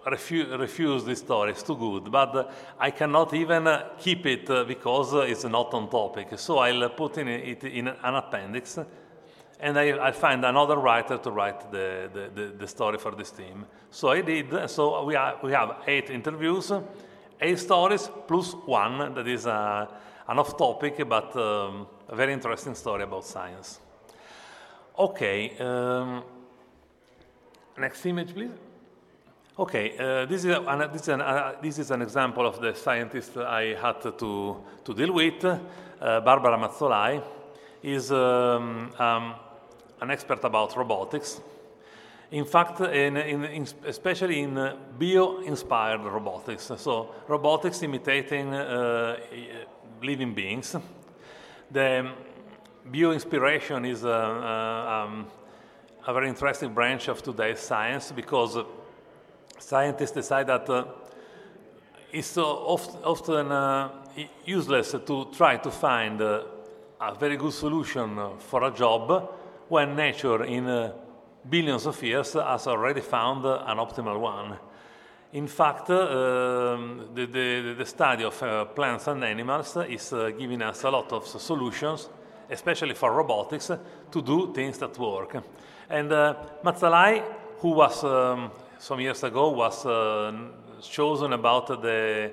refu- 0.06 0.58
refuse 0.58 1.04
this 1.04 1.20
story, 1.20 1.52
it's 1.52 1.62
too 1.62 1.76
good, 1.76 2.10
but 2.10 2.36
uh, 2.36 2.44
I 2.78 2.90
cannot 2.90 3.32
even 3.34 3.66
uh, 3.66 3.90
keep 3.98 4.26
it 4.26 4.50
uh, 4.50 4.64
because 4.64 5.14
uh, 5.14 5.20
it's 5.20 5.44
not 5.44 5.72
on 5.72 5.88
topic. 5.88 6.28
So 6.36 6.58
I'll 6.58 6.84
uh, 6.84 6.88
put 6.88 7.18
in 7.18 7.28
it 7.28 7.64
in 7.64 7.88
an 7.88 8.14
appendix 8.14 8.78
and 9.60 9.78
I, 9.78 9.90
I'll 9.90 10.12
find 10.12 10.44
another 10.44 10.76
writer 10.76 11.18
to 11.18 11.30
write 11.30 11.70
the, 11.70 12.10
the, 12.12 12.30
the, 12.34 12.48
the 12.58 12.68
story 12.68 12.98
for 12.98 13.12
this 13.12 13.30
team. 13.30 13.66
So 13.90 14.08
I 14.08 14.20
did, 14.20 14.70
so 14.70 15.04
we, 15.04 15.16
are, 15.16 15.36
we 15.42 15.52
have 15.52 15.82
eight 15.86 16.10
interviews, 16.10 16.72
eight 17.40 17.58
stories 17.58 18.10
plus 18.26 18.52
one 18.52 19.14
that 19.14 19.26
is 19.26 19.46
uh, 19.46 19.86
an 20.28 20.38
off 20.38 20.56
topic 20.56 21.08
but 21.08 21.34
um, 21.36 21.86
a 22.08 22.14
very 22.14 22.32
interesting 22.32 22.74
story 22.74 23.02
about 23.02 23.24
science. 23.24 23.80
Okay. 24.98 25.56
Um, 25.58 26.22
Next 27.78 28.04
image, 28.06 28.34
please. 28.34 28.50
Okay, 29.56 29.96
uh, 29.98 30.26
this, 30.26 30.44
is 30.44 30.56
an, 30.56 30.90
this, 30.92 31.02
is 31.02 31.08
an, 31.08 31.20
uh, 31.20 31.52
this 31.62 31.78
is 31.78 31.90
an 31.92 32.02
example 32.02 32.44
of 32.44 32.60
the 32.60 32.74
scientist 32.74 33.36
I 33.36 33.76
had 33.80 34.00
to, 34.02 34.56
to 34.84 34.94
deal 34.94 35.12
with. 35.12 35.44
Uh, 35.44 35.58
Barbara 36.20 36.58
Mazzolai 36.58 37.22
is 37.82 38.10
um, 38.10 38.90
um, 38.98 39.34
an 40.00 40.10
expert 40.10 40.44
about 40.44 40.76
robotics. 40.76 41.40
In 42.30 42.44
fact, 42.44 42.80
in, 42.80 43.16
in, 43.16 43.66
especially 43.86 44.40
in 44.40 44.54
bio-inspired 44.98 46.02
robotics, 46.02 46.70
so 46.76 47.14
robotics 47.26 47.82
imitating 47.82 48.52
uh, 48.52 49.16
living 50.02 50.34
beings. 50.34 50.76
The 51.70 52.10
bio-inspiration 52.84 53.84
is 53.84 54.04
uh, 54.04 54.10
uh, 54.10 55.04
um, 55.06 55.26
a 56.06 56.12
very 56.12 56.28
interesting 56.28 56.74
branch 56.74 57.08
of 57.08 57.22
today's 57.22 57.60
science 57.60 58.12
because 58.12 58.58
scientists 59.58 60.12
decide 60.12 60.46
that 60.46 60.68
uh, 60.68 60.84
it's 62.12 62.28
so 62.28 62.44
oft, 62.44 62.96
often 63.04 63.52
uh, 63.52 63.90
useless 64.44 64.92
to 64.92 65.28
try 65.32 65.56
to 65.56 65.70
find 65.70 66.20
uh, 66.20 66.42
a 67.00 67.14
very 67.14 67.36
good 67.36 67.52
solution 67.52 68.18
for 68.38 68.64
a 68.64 68.70
job 68.70 69.30
when 69.68 69.96
nature 69.96 70.44
in 70.44 70.66
uh, 70.66 70.92
billions 71.48 71.86
of 71.86 72.02
years 72.02 72.32
has 72.32 72.66
already 72.66 73.00
found 73.00 73.44
an 73.44 73.76
optimal 73.78 74.18
one. 74.20 74.58
In 75.32 75.46
fact, 75.46 75.90
uh, 75.90 76.74
um, 76.74 77.10
the, 77.14 77.26
the, 77.26 77.74
the 77.76 77.84
study 77.84 78.24
of 78.24 78.42
uh, 78.42 78.64
plants 78.64 79.08
and 79.08 79.22
animals 79.22 79.76
is 79.88 80.12
uh, 80.12 80.30
giving 80.30 80.62
us 80.62 80.84
a 80.84 80.90
lot 80.90 81.12
of 81.12 81.26
solutions, 81.26 82.08
especially 82.50 82.94
for 82.94 83.12
robotics, 83.12 83.70
to 84.10 84.22
do 84.22 84.52
things 84.54 84.78
that 84.78 84.98
work. 84.98 85.36
And 85.90 86.12
uh, 86.12 86.34
Mazzolai, 86.64 87.22
who 87.58 87.70
was 87.70 88.04
um, 88.04 88.50
some 88.78 89.00
years 89.00 89.22
ago 89.22 89.50
was 89.50 89.84
uh, 89.84 90.32
chosen 90.80 91.32
about 91.32 91.82
the 91.82 92.30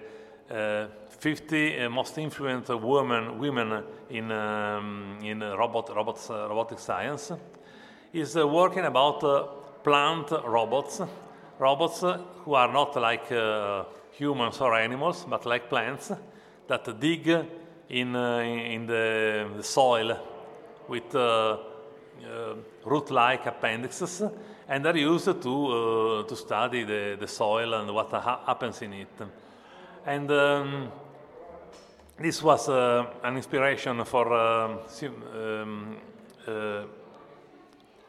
uh, 0.49 0.87
50 1.25 1.79
uh, 1.79 1.89
most 1.89 2.19
influential 2.19 2.77
women 2.77 3.39
women 3.39 3.83
in 4.11 4.31
um, 4.31 5.17
in 5.23 5.39
robot 5.39 5.89
robots 5.95 6.29
robotic 6.29 6.77
science, 6.77 7.31
is 8.13 8.37
uh, 8.37 8.47
working 8.47 8.85
about 8.85 9.23
uh, 9.23 9.43
plant 9.83 10.29
robots, 10.45 11.01
robots 11.57 12.01
who 12.43 12.53
are 12.53 12.71
not 12.71 12.95
like 12.95 13.27
humans 14.11 14.61
or 14.61 14.75
animals, 14.75 15.25
but 15.27 15.47
like 15.47 15.67
plants 15.67 16.11
that 16.67 16.99
dig 16.99 17.27
in 17.89 18.15
in 18.15 18.85
the, 18.85 19.63
soil 19.63 20.19
with 20.87 21.15
uh, 21.15 21.57
root-like 22.85 23.47
appendixes 23.47 24.21
and 24.67 24.85
are 24.85 24.95
used 24.95 25.41
to, 25.41 26.21
uh, 26.21 26.23
to 26.27 26.35
study 26.35 26.83
the, 26.83 27.17
the 27.19 27.27
soil 27.27 27.73
and 27.73 27.91
what 27.91 28.11
ha- 28.11 28.43
happens 28.45 28.79
in 28.83 28.93
it. 28.93 29.21
And 30.05 30.29
um, 30.29 30.91
this 32.17 32.41
was 32.41 32.69
uh, 32.69 33.05
an 33.23 33.35
inspiration 33.35 34.03
for 34.05 34.31
um, 34.33 34.79
si- 34.87 35.05
um, 35.07 35.97
uh, 36.47 36.85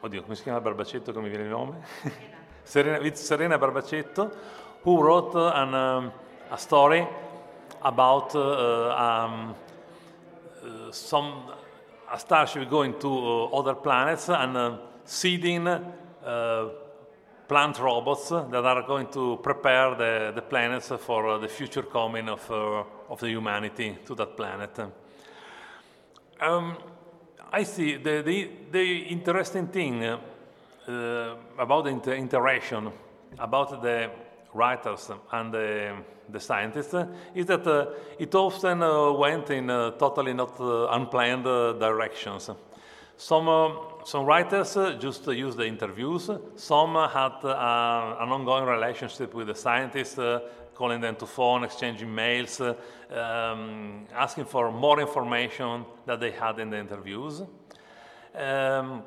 oddio, 0.01 0.23
come 0.23 0.35
si 0.35 0.43
chiama 0.43 0.61
Barbacetto, 0.61 1.13
come 1.13 1.29
viene 1.29 1.45
il 1.45 1.51
nome? 1.51 1.83
Serena, 2.63 2.99
with 2.99 3.17
Serena 3.17 3.59
Barbacetto, 3.59 4.31
who 4.83 5.03
wrote 5.03 5.35
an, 5.35 5.75
um, 5.75 6.13
a 6.51 6.57
story 6.57 7.07
about 7.83 8.35
uh, 8.35 8.95
um, 8.97 9.55
uh, 10.63 10.91
some 10.91 11.53
a 12.09 12.19
starship 12.19 12.69
going 12.69 12.99
to 12.99 13.09
uh, 13.09 13.59
other 13.59 13.75
planets 13.75 14.29
and 14.29 14.57
uh, 14.57 14.77
seeding 15.05 15.67
uh, 15.67 16.69
plant 17.49 17.79
robots 17.79 18.29
that 18.29 18.65
are 18.65 18.83
going 18.83 19.07
to 19.09 19.39
prepare 19.43 19.95
the, 19.95 20.33
the 20.35 20.43
planets 20.43 20.93
for 20.99 21.39
the 21.39 21.49
future 21.49 21.83
coming 21.83 22.29
of, 22.29 22.51
uh, 22.51 22.83
of 23.09 23.21
the 23.21 23.29
humanity 23.29 23.99
to 24.05 24.15
that 24.15 24.37
planet. 24.37 24.79
Um, 26.41 26.77
I 27.53 27.63
see 27.63 27.97
the, 27.97 28.23
the, 28.23 28.51
the 28.71 28.99
interesting 29.09 29.69
thing 29.69 30.05
uh, 30.05 30.19
about 31.59 31.85
the 31.85 31.91
inter- 31.91 32.15
interaction 32.15 32.91
about 33.39 33.83
the 33.83 34.11
writers 34.53 35.11
and 35.33 35.53
the, 35.53 35.95
the 36.29 36.41
scientists 36.41 36.95
is 37.35 37.47
that 37.47 37.67
uh, 37.67 37.87
it 38.19 38.35
often 38.35 38.83
uh, 38.83 39.13
went 39.13 39.51
in 39.51 39.71
uh, 39.71 39.91
totally 39.93 40.33
not 40.33 40.59
uh, 40.61 40.89
unplanned 40.89 41.45
directions. 41.45 42.51
Some, 43.17 43.47
uh, 44.07 44.11
some 44.11 44.25
writers 44.25 44.77
uh, 44.77 44.93
just 45.01 45.27
uh, 45.27 45.33
used 45.33 45.59
the 45.59 45.67
interviews, 45.67 46.31
some 46.55 46.95
had 46.95 47.45
uh, 47.45 48.17
an 48.21 48.29
ongoing 48.29 48.65
relationship 48.65 49.35
with 49.35 49.49
the 49.49 49.55
scientists, 49.55 50.19
uh, 50.19 50.41
calling 50.75 51.01
them 51.01 51.17
to 51.17 51.27
phone, 51.27 51.65
exchanging 51.65 52.15
mails, 52.15 52.61
um, 52.61 54.07
asking 54.15 54.45
for 54.45 54.71
more 54.71 55.01
information 55.01 55.85
that 56.07 56.21
they 56.21 56.31
had 56.31 56.59
in 56.61 56.71
the 56.71 56.79
interviews. 56.79 57.43
Um, 58.35 59.03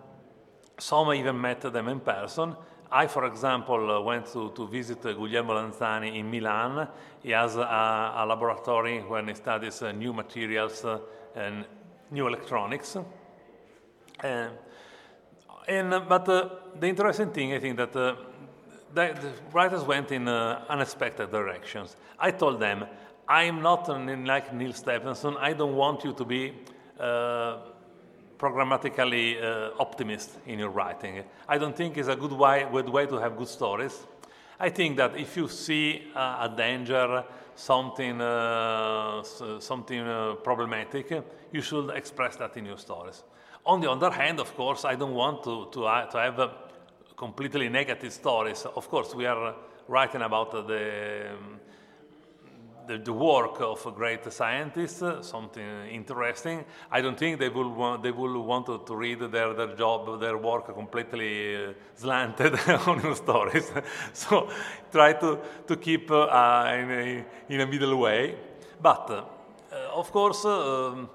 some 0.77 1.13
even 1.13 1.39
met 1.39 1.61
them 1.61 1.87
in 1.87 1.99
person. 1.99 2.55
I, 2.91 3.07
for 3.07 3.25
example, 3.25 3.91
uh, 3.91 4.01
went 4.01 4.25
to, 4.33 4.51
to 4.55 4.67
visit 4.67 5.01
Guglielmo 5.03 5.53
Lanzani 5.53 6.17
in 6.17 6.29
Milan. 6.31 6.87
He 7.21 7.31
has 7.31 7.55
a, 7.55 7.61
a 7.61 8.25
laboratory 8.27 8.99
where 8.99 9.23
he 9.23 9.35
studies 9.35 9.81
new 9.95 10.11
materials 10.11 10.85
and 11.35 11.65
new 12.09 12.27
electronics. 12.27 12.97
Uh, 14.23 14.49
and, 15.69 15.93
uh, 15.93 15.99
but 15.99 16.27
uh, 16.27 16.49
the 16.79 16.87
interesting 16.87 17.31
thing, 17.31 17.53
I 17.53 17.59
think, 17.59 17.77
that 17.77 17.95
uh, 17.95 18.15
the, 18.93 19.13
the 19.21 19.31
writers 19.53 19.83
went 19.83 20.11
in 20.11 20.27
uh, 20.27 20.65
unexpected 20.67 21.31
directions. 21.31 21.95
I 22.19 22.31
told 22.31 22.59
them, 22.59 22.85
I'm 23.27 23.61
not 23.61 23.87
an, 23.89 24.25
like 24.25 24.53
Neal 24.53 24.73
Stephenson. 24.73 25.37
I 25.37 25.53
don't 25.53 25.75
want 25.75 26.03
you 26.03 26.13
to 26.13 26.25
be 26.25 26.53
uh, 26.99 27.57
programmatically 28.39 29.43
uh, 29.43 29.71
optimist 29.79 30.31
in 30.47 30.59
your 30.59 30.69
writing. 30.69 31.23
I 31.47 31.57
don't 31.57 31.75
think 31.75 31.97
it's 31.97 32.07
a 32.07 32.15
good 32.15 32.31
way, 32.33 32.65
good 32.71 32.89
way 32.89 33.05
to 33.05 33.17
have 33.17 33.37
good 33.37 33.47
stories. 33.47 34.07
I 34.59 34.69
think 34.69 34.97
that 34.97 35.15
if 35.15 35.37
you 35.37 35.47
see 35.47 36.11
a 36.15 36.51
danger, 36.53 37.23
something, 37.55 38.19
something 39.59 40.05
problematic, 40.43 41.23
you 41.53 41.61
should 41.61 41.91
express 41.91 42.35
that 42.37 42.57
in 42.57 42.65
your 42.65 42.77
stories. 42.77 43.23
On 43.69 43.79
the 43.79 43.91
other 43.91 44.09
hand, 44.09 44.39
of 44.39 44.55
course, 44.55 44.83
I 44.83 44.95
don't 44.95 45.13
want 45.13 45.43
to, 45.43 45.67
to, 45.73 45.85
uh, 45.85 46.05
to 46.07 46.17
have 46.17 46.39
uh, 46.39 46.49
completely 47.15 47.69
negative 47.69 48.11
stories. 48.11 48.65
Of 48.65 48.89
course, 48.89 49.13
we 49.13 49.27
are 49.27 49.53
writing 49.87 50.23
about 50.23 50.55
uh, 50.55 50.61
the, 50.63 51.33
um, 51.33 51.59
the, 52.87 52.97
the, 52.97 53.13
work 53.13 53.61
of 53.61 53.83
great 53.95 54.33
scientist, 54.33 55.03
uh, 55.03 55.21
something 55.21 55.85
interesting. 55.91 56.65
I 56.91 57.01
don't 57.01 57.15
think 57.15 57.37
they 57.37 57.49
will 57.49 57.69
want, 57.69 58.01
they 58.01 58.09
will 58.09 58.41
want 58.41 58.65
to, 58.65 58.81
to 58.87 58.95
read 58.95 59.19
their, 59.19 59.53
their 59.53 59.75
job, 59.75 60.19
their 60.19 60.39
work 60.39 60.73
completely 60.73 61.55
uh, 61.55 61.73
slanted 61.93 62.55
on 62.87 63.03
your 63.03 63.15
stories. 63.15 63.71
so 64.13 64.49
try 64.91 65.13
to, 65.13 65.37
to 65.67 65.75
keep 65.77 66.09
uh, 66.09 66.73
in, 66.73 66.89
a, 66.89 67.25
in 67.49 67.61
a 67.61 67.67
middle 67.67 67.97
way. 67.97 68.35
But 68.81 69.11
uh, 69.11 69.25
of 69.93 70.11
course, 70.11 70.43
um, 70.45 71.07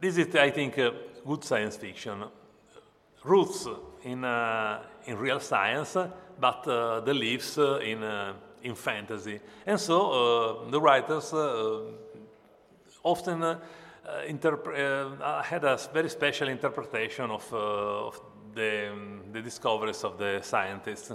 this 0.00 0.16
is, 0.16 0.34
I 0.34 0.50
think, 0.50 0.74
good 0.74 1.44
science 1.44 1.76
fiction. 1.76 2.24
Roots 3.22 3.66
in, 4.02 4.24
in 4.24 5.18
real 5.18 5.40
science, 5.40 5.96
but 6.40 6.64
the 6.64 7.14
leaves 7.14 7.58
in 7.58 8.02
in 8.62 8.74
fantasy. 8.74 9.40
And 9.66 9.78
so 9.78 10.10
uh, 10.10 10.70
the 10.70 10.80
writers 10.80 11.32
uh, 11.32 11.80
often 13.02 13.42
uh, 13.42 13.58
had 15.42 15.64
a 15.64 15.78
very 15.92 16.08
special 16.08 16.48
interpretation 16.48 17.30
of, 17.30 17.52
of 17.52 18.20
the, 18.54 18.90
um, 18.90 19.20
the, 19.32 19.40
discoveries 19.40 20.04
of 20.04 20.18
the 20.18 20.40
scientists. 20.42 21.12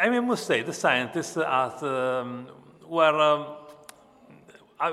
I 0.00 0.08
mean, 0.08 0.18
I 0.18 0.26
must 0.26 0.46
say, 0.46 0.62
the 0.62 0.72
scientists 0.72 1.36
at, 1.36 1.82
um, 1.82 2.46
were, 2.86 3.20
um, 3.20 3.46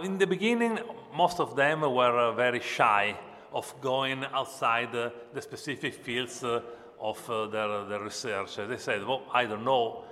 in 0.04 0.18
the 0.18 0.28
beginning, 0.28 0.80
most 1.18 1.40
of 1.40 1.56
them 1.56 1.82
were 1.82 2.32
very 2.34 2.60
shy 2.60 3.18
of 3.52 3.74
going 3.82 4.24
outside 4.34 4.92
the 4.92 5.42
specific 5.42 5.94
fields 5.94 6.44
of 6.44 7.30
uh, 7.30 7.48
their, 7.48 7.86
their 7.86 8.02
research. 8.02 8.56
They 8.56 8.78
said, 8.78 9.06
well, 9.06 9.24
I 9.34 9.46
don't 9.46 9.66
know 9.66 10.04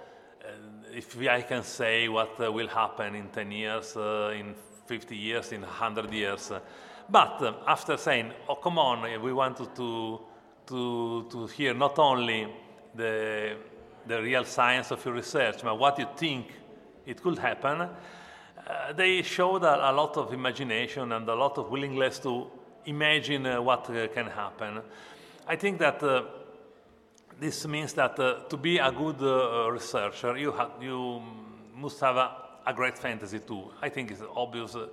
if 0.91 1.17
I 1.19 1.41
can 1.41 1.63
say 1.63 2.07
what 2.07 2.39
uh, 2.39 2.51
will 2.51 2.67
happen 2.67 3.15
in 3.15 3.27
10 3.29 3.51
years, 3.51 3.97
uh, 3.97 4.33
in 4.35 4.55
50 4.85 5.15
years, 5.15 5.51
in 5.51 5.61
100 5.61 6.11
years. 6.11 6.51
But 7.09 7.41
uh, 7.41 7.53
after 7.67 7.97
saying, 7.97 8.31
oh, 8.47 8.55
come 8.55 8.79
on, 8.79 9.21
we 9.21 9.33
wanted 9.33 9.75
to, 9.75 10.19
to, 10.67 11.27
to 11.29 11.47
hear 11.47 11.73
not 11.73 11.99
only 11.99 12.47
the, 12.95 13.57
the 14.07 14.21
real 14.21 14.45
science 14.45 14.91
of 14.91 15.03
your 15.05 15.13
research, 15.13 15.61
but 15.63 15.77
what 15.77 15.99
you 15.99 16.07
think 16.15 16.47
it 17.05 17.21
could 17.21 17.37
happen, 17.37 17.89
uh, 18.67 18.93
they 18.93 19.21
showed 19.21 19.63
a, 19.63 19.91
a, 19.91 19.93
lot 19.93 20.17
of 20.17 20.33
imagination 20.33 21.11
and 21.11 21.27
a 21.29 21.35
lot 21.35 21.57
of 21.57 21.69
willingness 21.69 22.19
to 22.19 22.47
imagine 22.85 23.45
uh, 23.45 23.61
what 23.61 23.89
uh, 23.89 24.07
can 24.07 24.27
happen. 24.27 24.81
I 25.47 25.55
think 25.55 25.79
that 25.79 26.01
this 27.39 27.67
means 27.67 27.93
that 27.93 28.19
uh, 28.19 28.39
to 28.49 28.57
be 28.57 28.77
a 28.77 28.91
good 28.91 29.21
uh, 29.21 29.69
researcher, 29.69 30.37
you, 30.37 30.53
you 30.81 31.21
must 31.75 31.99
have 31.99 32.15
a, 32.15 32.31
a, 32.65 32.73
great 32.73 32.97
fantasy 32.97 33.39
too. 33.39 33.71
I 33.81 33.89
think 33.89 34.11
it's 34.11 34.21
obvious 34.35 34.75
uh, 34.75 34.87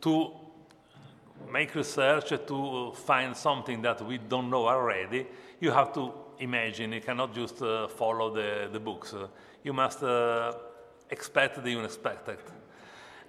to 0.00 0.32
make 1.52 1.74
research, 1.74 2.30
to 2.30 2.92
find 2.94 3.36
something 3.36 3.82
that 3.82 4.04
we 4.04 4.18
don't 4.18 4.50
know 4.50 4.66
already, 4.66 5.26
you 5.60 5.70
have 5.70 5.92
to 5.94 6.12
imagine. 6.40 6.92
You 6.92 7.00
cannot 7.00 7.34
just 7.34 7.62
uh, 7.62 7.86
follow 7.88 8.34
the, 8.34 8.68
the 8.72 8.80
books. 8.80 9.14
you 9.62 9.72
must 9.72 10.02
uh, 10.02 10.52
expect 11.10 11.62
the 11.62 11.76
unexpected. 11.78 12.38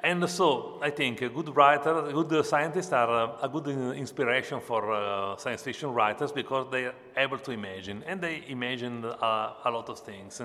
And 0.04 0.30
so 0.30 0.80
I 0.82 0.92
think 0.92 1.22
a 1.22 1.30
good 1.30 1.56
writer, 1.56 2.06
a 2.08 2.14
good 2.14 2.46
scientists 2.46 2.92
are 2.94 3.38
a 3.42 3.50
good 3.50 3.68
inspiration 3.98 4.60
for 4.62 4.94
uh, 4.94 5.36
science 5.38 5.64
fiction 5.64 5.94
writers 5.94 6.32
because 6.32 6.68
they 6.72 6.86
are 6.86 6.96
able 7.18 7.40
to 7.40 7.52
imagine, 7.52 8.04
and 8.06 8.22
they 8.22 8.44
imagine 8.48 9.04
uh, 9.04 9.54
a 9.66 9.72
lot 9.72 9.90
of 9.90 10.00
things. 10.00 10.42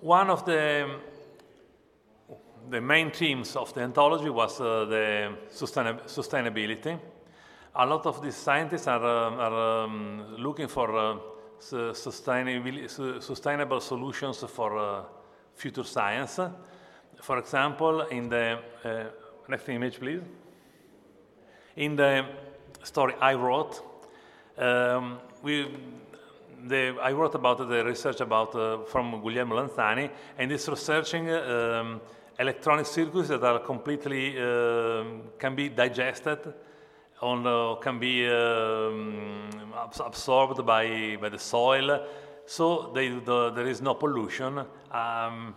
One 0.00 0.30
of 0.30 0.44
the 0.44 1.00
the 2.70 2.80
main 2.80 3.10
themes 3.10 3.56
of 3.56 3.74
the 3.74 3.80
anthology 3.80 4.30
was 4.30 4.60
uh, 4.60 4.84
the 4.84 5.36
sustain- 5.50 6.00
sustainability. 6.06 6.98
A 7.74 7.86
lot 7.86 8.06
of 8.06 8.22
these 8.22 8.36
scientists 8.36 8.86
are, 8.86 9.04
uh, 9.04 9.36
are 9.36 9.84
um, 9.84 10.36
looking 10.38 10.68
for 10.68 10.96
uh, 10.96 11.92
sustainable 11.92 13.80
solutions 13.80 14.44
for 14.48 14.78
uh, 14.78 15.04
future 15.54 15.84
science 15.84 16.38
for 17.22 17.38
example, 17.38 18.02
in 18.02 18.28
the 18.28 18.58
uh, 18.84 19.04
next 19.48 19.68
image, 19.68 19.98
please. 19.98 20.20
In 21.76 21.96
the 21.96 22.26
story 22.82 23.14
I 23.20 23.34
wrote, 23.34 23.80
um, 24.58 25.18
we, 25.40 25.70
the, 26.66 26.96
I 27.00 27.12
wrote 27.12 27.34
about 27.36 27.58
the 27.58 27.84
research 27.84 28.20
about 28.20 28.54
uh, 28.54 28.78
from 28.84 29.12
Guglielmo 29.12 29.54
Lanzani, 29.54 30.10
and 30.36 30.50
it's 30.50 30.68
researching 30.68 31.30
um, 31.30 32.00
electronic 32.38 32.86
circuits 32.86 33.28
that 33.28 33.42
are 33.44 33.60
completely 33.60 34.36
uh, 34.36 35.04
can 35.38 35.54
be 35.54 35.68
digested, 35.68 36.40
on, 37.20 37.46
uh, 37.46 37.76
can 37.76 38.00
be 38.00 38.28
um, 38.28 39.48
absorbed 40.04 40.66
by 40.66 41.16
by 41.20 41.28
the 41.28 41.38
soil, 41.38 42.04
so 42.46 42.90
they, 42.92 43.10
the, 43.10 43.50
there 43.50 43.68
is 43.68 43.80
no 43.80 43.94
pollution. 43.94 44.58
Um, 44.90 45.54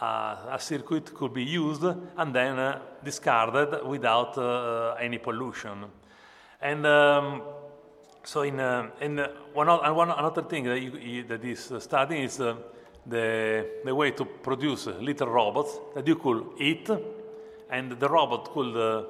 a 0.00 0.58
circuit 0.58 1.14
could 1.14 1.32
be 1.32 1.44
used 1.44 1.84
and 2.16 2.34
then 2.34 2.58
uh, 2.58 2.80
discarded 3.04 3.84
without 3.86 4.36
uh, 4.38 4.94
any 5.00 5.18
pollution. 5.18 5.84
And 6.60 6.86
um, 6.86 7.42
so, 8.24 8.42
in, 8.42 8.60
uh, 8.60 8.90
in 9.00 9.18
uh, 9.18 9.28
one, 9.54 9.68
one, 9.68 10.10
another 10.10 10.42
thing 10.42 10.64
that, 10.64 10.80
you, 10.80 10.96
you, 10.98 11.24
that 11.24 11.44
is 11.44 11.72
studying 11.78 12.22
is 12.24 12.40
uh, 12.40 12.56
the, 13.06 13.66
the 13.84 13.94
way 13.94 14.10
to 14.12 14.24
produce 14.24 14.86
little 14.86 15.28
robots 15.28 15.78
that 15.94 16.06
you 16.06 16.16
could 16.16 16.44
eat, 16.58 16.90
and 17.70 17.92
the 17.92 18.08
robot 18.08 18.52
could 18.52 19.06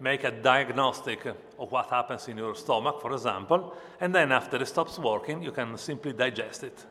make 0.00 0.24
a 0.24 0.30
diagnostic 0.30 1.26
of 1.58 1.70
what 1.70 1.86
happens 1.86 2.26
in 2.28 2.36
your 2.36 2.54
stomach, 2.54 3.00
for 3.00 3.12
example, 3.12 3.74
and 4.00 4.14
then 4.14 4.32
after 4.32 4.56
it 4.56 4.66
stops 4.66 4.98
working, 4.98 5.42
you 5.42 5.52
can 5.52 5.76
simply 5.78 6.12
digest 6.12 6.64
it. 6.64 6.86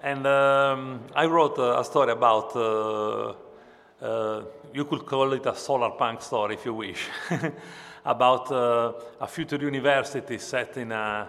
And 0.00 0.24
um, 0.28 1.00
I 1.12 1.26
wrote 1.26 1.58
a, 1.58 1.80
a 1.80 1.84
story 1.84 2.12
about, 2.12 2.54
uh, 2.54 3.34
uh, 4.00 4.44
you 4.72 4.84
could 4.84 5.04
call 5.04 5.32
it 5.32 5.44
a 5.44 5.56
solar 5.56 5.90
punk 5.90 6.22
story 6.22 6.54
if 6.54 6.64
you 6.64 6.74
wish, 6.74 7.08
about 8.04 8.52
uh, 8.52 8.92
a 9.20 9.26
future 9.26 9.56
university 9.56 10.38
set 10.38 10.76
in 10.76 10.92
a, 10.92 11.28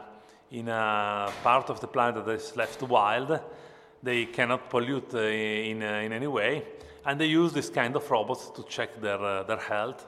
in 0.51 0.67
a 0.67 1.32
part 1.41 1.71
of 1.71 1.82
the 1.82 1.88
planet 1.88 2.23
that 2.23 2.32
is 2.34 2.55
left 2.55 2.84
wild. 2.84 3.39
They 4.03 4.25
cannot 4.25 4.69
pollute 4.69 5.15
uh, 5.15 5.21
in, 5.21 5.82
uh, 5.82 6.01
in 6.05 6.13
any 6.13 6.27
way, 6.27 6.63
and 7.08 7.19
they 7.19 7.25
use 7.25 7.51
this 7.51 7.71
kind 7.71 7.95
of 7.95 8.10
robots 8.12 8.51
to 8.51 8.63
check 8.69 9.01
their, 9.01 9.19
uh, 9.19 9.43
their 9.43 9.58
health. 9.58 10.05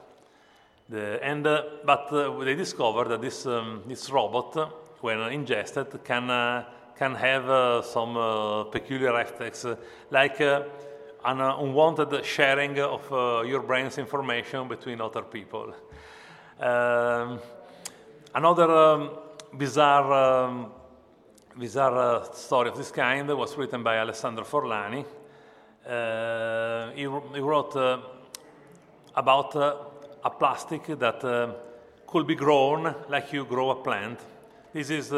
The, 0.88 1.18
and, 1.20 1.42
but 1.42 2.10
they 2.44 2.54
discovered 2.54 3.08
that 3.08 3.22
this, 3.22 3.44
um, 3.44 3.82
this 3.88 4.08
robot, 4.08 5.00
when 5.00 5.18
ingested, 5.32 6.04
can 6.04 6.64
can 7.02 7.16
have 7.16 7.50
uh, 7.50 7.82
some 7.82 8.16
uh, 8.16 8.62
peculiar 8.70 9.20
effects, 9.20 9.64
uh, 9.64 9.74
like 10.12 10.40
an 10.40 11.40
unwanted 11.40 12.24
sharing 12.24 12.78
of 12.78 13.10
your 13.44 13.60
brain's 13.60 13.98
information 13.98 14.68
between 14.68 15.00
other 15.00 15.22
people. 15.22 15.74
Um, 16.60 17.40
another 18.32 18.70
um, 18.70 19.10
bizarre, 19.58 20.12
um, 20.12 20.70
bizarre 21.58 22.24
story 22.34 22.68
of 22.68 22.76
this 22.76 22.92
kind 22.92 23.28
was 23.30 23.56
written 23.56 23.82
by 23.82 23.98
Alessandro 23.98 24.44
Forlani. 24.44 25.04
He, 26.94 27.00
he, 27.00 27.40
wrote 27.40 27.74
about 29.16 29.56
a 30.24 30.30
plastic 30.30 30.84
that 31.00 31.20
could 32.06 32.26
be 32.28 32.36
grown 32.36 32.94
like 33.08 33.32
you 33.32 33.44
grow 33.44 33.70
a 33.70 33.82
plant. 33.82 34.20
This 34.72 34.90
is 34.90 35.12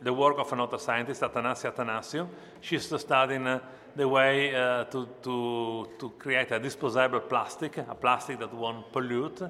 the 0.00 0.12
work 0.12 0.38
of 0.38 0.52
another 0.52 0.78
scientist, 0.78 1.22
Athanassia 1.22 1.74
Athanassiou. 1.74 2.28
She's 2.60 2.92
studying 3.00 3.46
uh, 3.46 3.60
the 3.96 4.08
way 4.08 4.54
uh, 4.54 4.84
to, 4.84 5.08
to, 5.22 5.88
to 5.98 6.10
create 6.18 6.52
a 6.52 6.58
disposable 6.58 7.20
plastic, 7.20 7.78
a 7.78 7.94
plastic 7.94 8.38
that 8.38 8.54
won't 8.54 8.92
pollute, 8.92 9.42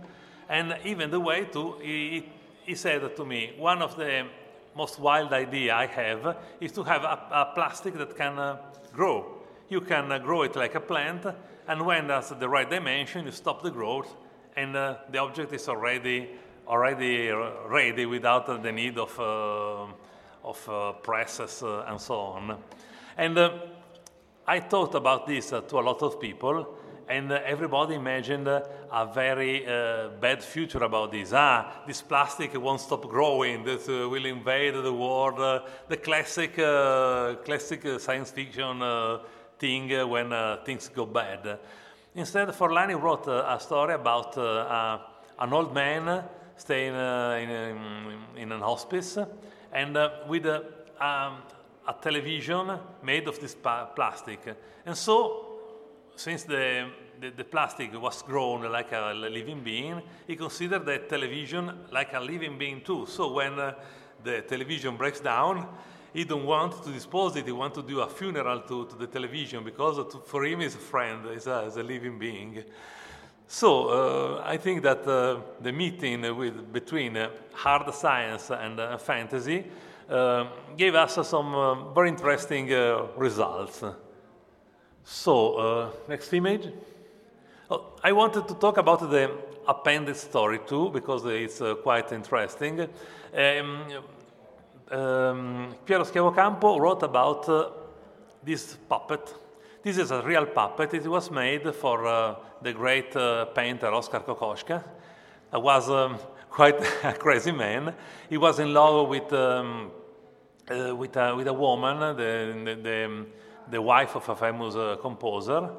and 0.49 0.77
even 0.85 1.11
the 1.11 1.21
way 1.21 1.45
to, 1.45 1.75
he, 1.83 2.29
he 2.65 2.75
said 2.75 3.15
to 3.15 3.25
me, 3.25 3.53
one 3.59 3.83
of 3.83 3.97
the 3.97 4.27
most 4.75 4.99
wild 4.99 5.33
idea 5.33 5.75
I 5.75 5.87
have 5.87 6.39
is 6.61 6.73
to 6.73 6.83
have 6.85 7.03
a, 7.05 7.19
a 7.31 7.53
plastic 7.55 7.95
that 7.95 8.17
can 8.17 8.39
uh, 8.39 8.57
grow. 8.93 9.27
You 9.69 9.83
can 9.83 10.11
uh, 10.11 10.19
grow 10.19 10.43
it 10.43 10.57
like 10.57 10.75
a 10.75 10.81
plant, 10.81 11.27
and 11.67 11.85
when 11.85 12.07
that's 12.07 12.31
the 12.31 12.49
right 12.49 12.69
dimension, 12.69 13.27
you 13.27 13.33
stop 13.33 13.63
the 13.63 13.71
growth, 13.71 14.17
and 14.57 14.75
uh, 14.75 14.97
the 15.11 15.19
object 15.19 15.53
is 15.53 15.69
already 15.69 16.31
already 16.67 17.31
ready 17.67 18.05
without 18.05 18.63
the 18.63 18.71
need 18.71 18.99
of 18.99 19.19
uh, 19.19 19.91
of 20.45 20.69
uh, 20.69 20.93
presses 20.93 21.63
uh, 21.63 21.85
and 21.89 22.01
so 22.01 22.15
on. 22.15 22.57
And 23.17 23.39
uh, 23.39 23.51
I 24.47 24.61
thought 24.61 24.95
about 24.95 25.27
this 25.27 25.51
to 25.51 25.79
a 25.79 25.81
lot 25.81 26.03
of 26.03 26.21
people, 26.21 26.77
and 27.09 27.33
everybody 27.33 27.95
imagined 27.95 28.49
a 28.49 29.11
very 29.13 29.67
uh, 29.67 30.09
bad 30.21 30.43
future 30.43 30.85
about 30.85 31.13
this. 31.13 31.33
Ah, 31.35 31.83
this 31.87 32.03
plastic 32.03 32.55
won't 32.61 32.81
stop 32.81 33.09
growing. 33.09 33.65
that 33.65 33.89
uh, 33.89 34.09
will 34.09 34.27
invade 34.27 34.75
the 34.75 34.93
world. 34.93 35.41
Uh, 35.41 35.61
the 35.89 35.97
classic, 35.97 36.55
classic 36.55 38.01
science 38.01 38.31
fiction 38.31 38.83
thing 39.59 40.09
when 40.09 40.33
things 40.65 40.89
go 40.89 41.07
bad. 41.07 41.59
instead, 42.15 42.49
Forlani 42.49 43.01
wrote 43.01 43.27
a, 43.27 43.59
story 43.61 43.95
about 43.95 44.37
an 44.37 45.53
old 45.53 45.75
man 45.75 46.25
staying 46.57 46.95
in, 46.95 47.51
in, 47.51 48.19
in 48.37 48.53
an 48.53 48.61
hospice 48.61 49.19
and 49.73 49.97
uh, 49.97 50.11
with 50.27 50.47
a, 50.47 50.65
um, 51.01 51.43
a 51.87 51.95
television 52.01 52.79
made 53.03 53.29
of 53.29 53.41
this 53.41 53.55
plastic. 53.55 54.41
And 54.85 54.97
so, 54.97 55.47
since 56.17 56.43
the, 56.45 56.91
the, 57.21 57.31
the 57.31 57.45
plastic 57.45 58.01
was 58.01 58.23
grown 58.23 58.71
like 58.71 58.93
a 58.93 59.13
living 59.15 59.63
being, 59.63 60.03
he 60.27 60.37
considered 60.37 60.85
the 60.85 60.99
television 60.99 61.71
like 61.93 62.13
a 62.15 62.21
living 62.21 62.59
being 62.59 62.81
too. 62.81 63.07
So 63.07 63.33
when 63.33 63.59
uh, 63.59 63.75
the 64.25 64.43
television 64.43 64.97
breaks 64.97 65.21
down, 65.21 65.69
he 66.13 66.25
don't 66.25 66.45
want 66.45 66.83
to 66.83 66.91
dispose 66.91 67.37
it. 67.37 67.47
He 67.47 67.53
want 67.53 67.75
to 67.75 67.83
do 67.83 68.01
a 68.01 68.09
funeral 68.09 68.63
to, 68.63 68.87
to 68.87 68.97
the 68.97 69.07
television 69.07 69.63
because 69.63 70.13
to, 70.13 70.19
for 70.19 70.45
him 70.45 70.61
is 70.61 70.75
a 70.75 70.79
friend, 70.79 71.25
a, 71.27 71.31
is 71.31 71.47
a 71.77 71.83
living 71.83 72.19
being. 72.19 72.65
So 73.51 73.89
uh, 73.89 74.43
I 74.45 74.59
think 74.59 74.83
that 74.83 75.09
uh, 75.09 75.41
the 75.63 75.73
meeting 75.73 76.37
with, 76.37 76.71
between 76.71 77.17
uh, 77.17 77.31
hard 77.55 77.95
science 77.95 78.51
and 78.51 78.79
fantasy 79.01 79.65
gave 80.77 80.95
us 80.95 81.27
some 81.27 81.93
very 81.95 82.11
interesting 82.11 82.69
results. 83.17 83.83
So 85.03 85.93
next 86.09 86.33
image. 86.35 86.69
Oh, 87.71 87.95
I 88.05 88.13
wanted 88.13 88.47
to 88.49 88.55
talk 88.55 88.77
about 88.77 89.01
the 89.11 89.31
appendix 89.67 90.21
story 90.21 90.61
too 90.67 90.91
because 90.91 91.25
it's 91.25 91.63
quite 91.83 92.13
interesting. 92.13 92.87
Um, 93.35 93.87
um, 94.91 95.75
Piero 95.87 96.05
Schiavocampo 96.05 96.79
wrote 96.79 97.03
about 97.03 97.49
uh, 97.49 97.71
this 98.43 98.77
puppet. 98.89 99.35
This 99.81 99.97
is 99.97 100.11
a 100.11 100.23
real 100.23 100.45
puppet. 100.45 100.93
It 100.95 101.07
was 101.07 101.31
made 101.31 101.73
for 101.73 102.05
uh, 102.05 102.35
the 102.61 102.73
great 102.73 103.15
uh, 103.15 103.45
painter 103.45 103.87
Oskar 103.87 104.21
Kokoschka. 104.21 104.83
I 105.53 105.59
was 105.59 105.89
um, 105.89 106.19
quite 106.51 106.81
a 107.05 107.13
crazy 107.13 107.53
man. 107.53 107.95
He 108.29 108.39
was 108.39 108.59
in 108.59 108.75
love 108.75 109.09
with, 109.09 109.33
um, 109.33 109.93
uh, 110.69 110.97
with, 110.97 111.17
a, 111.17 111.37
with 111.37 111.47
a 111.47 111.53
woman, 111.53 112.17
the, 112.17 112.61
the, 112.65 112.75
the, 112.75 113.27
the 113.71 113.81
wife 113.81 114.17
of 114.17 114.29
a 114.29 114.35
famous 114.35 114.75
uh, 114.75 114.97
composer. 115.01 115.71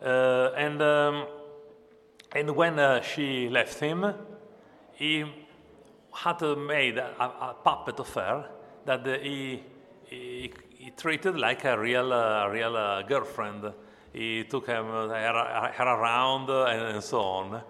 Uh, 0.00 0.50
and, 0.56 0.80
um, 0.80 1.26
and 2.36 2.54
when 2.54 3.02
she 3.02 3.48
left 3.48 3.80
him, 3.80 4.14
he 4.92 5.24
had 6.12 6.40
made 6.56 6.98
a, 6.98 7.20
a, 7.20 7.56
puppet 7.64 7.98
of 7.98 8.14
her 8.14 8.48
that 8.84 9.04
he, 9.04 9.64
he, 10.04 10.52
he 10.84 10.90
treated 10.90 11.34
like 11.38 11.64
a 11.64 11.78
real, 11.78 12.12
uh, 12.12 12.46
real 12.48 12.76
uh, 12.76 13.00
girlfriend. 13.02 13.72
He 14.12 14.44
took 14.44 14.66
her, 14.66 14.82
her, 14.82 15.72
her 15.74 15.84
around 15.84 16.50
and, 16.50 16.94
and, 16.96 17.02
so 17.02 17.20
on. 17.22 17.62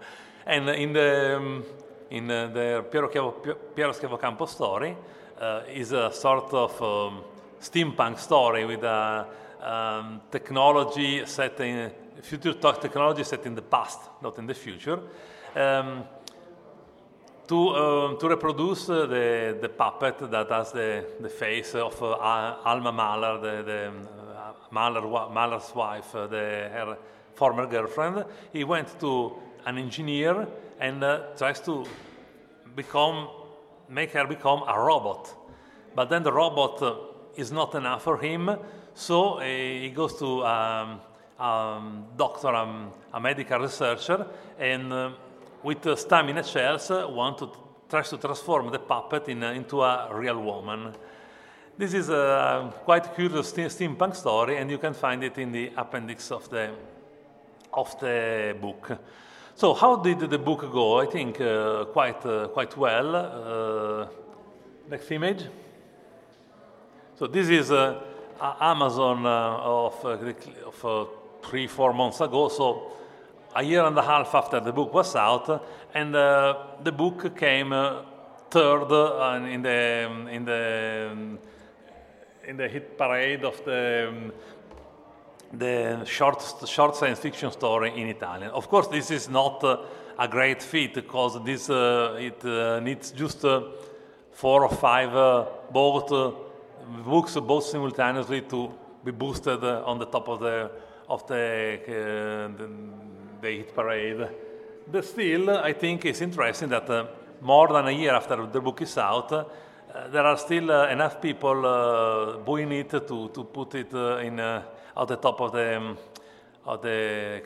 And 0.45 0.67
in 0.69 0.91
the, 0.91 1.37
um, 1.37 1.63
in 2.11 2.27
the 2.27 2.85
Piero, 2.91 3.07
Piero 3.73 3.93
Schiavocampo 3.93 4.49
story 4.49 4.97
uh, 5.39 5.61
is 5.73 5.93
a 5.93 6.11
sort 6.11 6.53
of 6.53 6.81
um, 6.81 7.23
steampunk 7.61 8.19
story 8.19 8.65
with 8.65 8.83
a 8.83 9.25
um, 9.61 10.19
technology 10.29 11.25
set 11.25 11.57
in 11.61 11.91
future 12.21 12.53
technology 12.53 13.23
set 13.23 13.45
in 13.45 13.55
the 13.55 13.61
past, 13.61 13.99
not 14.21 14.37
in 14.39 14.45
the 14.45 14.53
future. 14.53 14.99
Um, 15.55 16.03
to, 17.47 17.69
um, 17.75 18.17
to 18.19 18.27
reproduce 18.29 18.85
the, 18.85 19.57
the 19.61 19.69
puppet 19.69 20.31
that 20.31 20.49
has 20.49 20.71
the, 20.71 21.05
the 21.21 21.29
face 21.29 21.75
of 21.75 22.01
uh, 22.01 22.57
Alma 22.65 22.91
Mahler, 22.91 23.39
the, 23.39 23.63
the 23.63 23.87
uh, 23.87 24.53
Mahler, 24.71 25.01
Mahler's 25.01 25.73
wife, 25.75 26.15
uh, 26.15 26.27
the, 26.27 26.37
her 26.37 26.97
former 27.33 27.67
girlfriend. 27.67 28.25
He 28.51 28.63
went 28.63 28.99
to 28.99 29.33
an 29.65 29.77
engineer 29.77 30.47
and 30.79 31.03
uh, 31.03 31.21
tries 31.37 31.59
to 31.61 31.85
become, 32.75 33.29
make 33.89 34.11
her 34.13 34.25
become 34.25 34.63
a 34.67 34.79
robot. 34.79 35.33
But 35.93 36.09
then 36.09 36.23
the 36.23 36.31
robot 36.31 36.81
uh, 36.81 36.95
is 37.35 37.51
not 37.51 37.75
enough 37.75 38.03
for 38.03 38.17
him, 38.17 38.49
so 38.93 39.35
uh, 39.35 39.43
he 39.43 39.91
goes 39.93 40.17
to 40.19 40.45
um, 40.45 40.99
um, 41.39 42.05
doctor, 42.17 42.47
um, 42.47 42.91
a 43.13 43.19
medical 43.19 43.59
researcher, 43.59 44.25
and 44.57 44.91
with 45.65 45.87
uh, 45.87 45.95
stamina 45.95 46.43
shells, 46.43 46.91
uh, 46.91 47.07
want 47.09 47.39
to 47.39 47.49
tries 47.89 48.09
to 48.09 48.17
transform 48.17 48.71
the 48.71 48.79
puppet 48.79 49.27
in, 49.29 49.43
uh, 49.43 49.51
into 49.51 49.81
a 49.81 50.09
real 50.11 50.39
woman. 50.41 50.93
This 51.77 51.93
is 51.93 52.09
a 52.09 52.71
quite 52.83 53.13
curious 53.15 53.51
steampunk 53.51 54.15
story, 54.15 54.57
and 54.57 54.69
you 54.69 54.77
can 54.77 54.93
find 54.93 55.23
it 55.23 55.37
in 55.37 55.51
the 55.51 55.71
appendix 55.75 56.31
of 56.31 56.49
the, 56.49 56.71
of 57.73 57.99
the 57.99 58.55
book. 58.61 58.99
So, 59.55 59.73
how 59.73 59.97
did 59.97 60.19
the 60.19 60.37
book 60.37 60.61
go? 60.71 60.99
I 60.99 61.05
think 61.05 61.41
uh, 61.41 61.85
quite, 61.85 62.25
uh, 62.25 62.47
quite 62.47 62.77
well. 62.77 63.15
Uh, 63.15 64.07
next 64.89 65.11
image. 65.11 65.45
So, 67.17 67.27
this 67.27 67.49
is 67.49 67.71
Amazon 68.41 69.25
of, 69.25 70.05
of 70.05 71.09
three, 71.43 71.67
four 71.67 71.93
months 71.93 72.21
ago. 72.21 72.49
So, 72.49 72.91
a 73.55 73.63
year 73.63 73.85
and 73.85 73.97
a 73.97 74.01
half 74.01 74.35
after 74.35 74.59
the 74.59 74.71
book 74.71 74.93
was 74.93 75.15
out, 75.15 75.63
and 75.93 76.15
uh, 76.15 76.55
the 76.83 76.91
book 76.91 77.35
came 77.37 77.71
uh, 77.71 78.01
third 78.49 78.91
uh, 78.91 79.45
in 79.45 79.61
the 79.61 80.27
in 80.29 80.45
the 80.45 81.37
in 82.47 82.57
the 82.57 82.67
hit 82.67 82.97
parade 82.97 83.45
of 83.45 83.63
the 83.63 84.07
um, 84.09 84.31
the 85.53 86.03
short 86.05 86.43
short 86.65 86.95
science 86.95 87.19
fiction 87.19 87.51
story 87.51 87.93
in 87.95 88.07
Italian. 88.07 88.51
Of 88.51 88.67
course, 88.67 88.87
this 88.87 89.09
is 89.09 89.29
not 89.29 89.63
uh, 89.63 89.77
a 90.19 90.27
great 90.27 90.61
feat 90.61 90.93
because 90.93 91.41
this 91.45 91.69
uh, 91.69 92.17
it 92.19 92.43
uh, 92.43 92.81
needs 92.81 93.11
just 93.11 93.45
four 94.31 94.63
or 94.63 94.69
five 94.69 95.11
both 95.71 96.09
books 97.05 97.35
both 97.35 97.63
simultaneously 97.63 98.41
to 98.41 98.69
be 99.03 99.11
boosted 99.11 99.63
on 99.63 99.97
the 99.97 100.05
top 100.05 100.27
of 100.27 100.39
the 100.39 100.69
of 101.07 101.25
the, 101.27 101.79
the 102.57 103.04
the 103.45 103.57
hit 103.57 103.75
parade. 103.75 104.27
But 104.91 105.05
still, 105.05 105.49
I 105.49 105.73
think 105.73 106.05
it's 106.05 106.21
interesting 106.21 106.69
that 106.69 106.89
uh, 106.89 107.05
more 107.41 107.67
than 107.67 107.87
a 107.87 107.91
year 107.91 108.13
after 108.13 108.45
the 108.45 108.61
book 108.61 108.81
is 108.81 108.97
out, 108.97 109.31
uh, 109.31 109.45
there 110.11 110.25
are 110.25 110.37
still 110.37 110.71
uh, 110.71 110.89
enough 110.89 111.21
people 111.21 111.65
uh, 111.65 112.37
buying 112.39 112.71
it 112.71 112.89
to, 112.89 113.29
to 113.29 113.43
put 113.43 113.75
it 113.75 113.93
uh, 113.93 114.17
in 114.17 114.39
uh, 114.39 114.63
at 114.97 115.07
the 115.07 115.15
top 115.17 115.41
of 115.41 115.51
the 115.51 115.77
um, 115.77 115.97
of 116.65 116.81
the, 116.81 117.41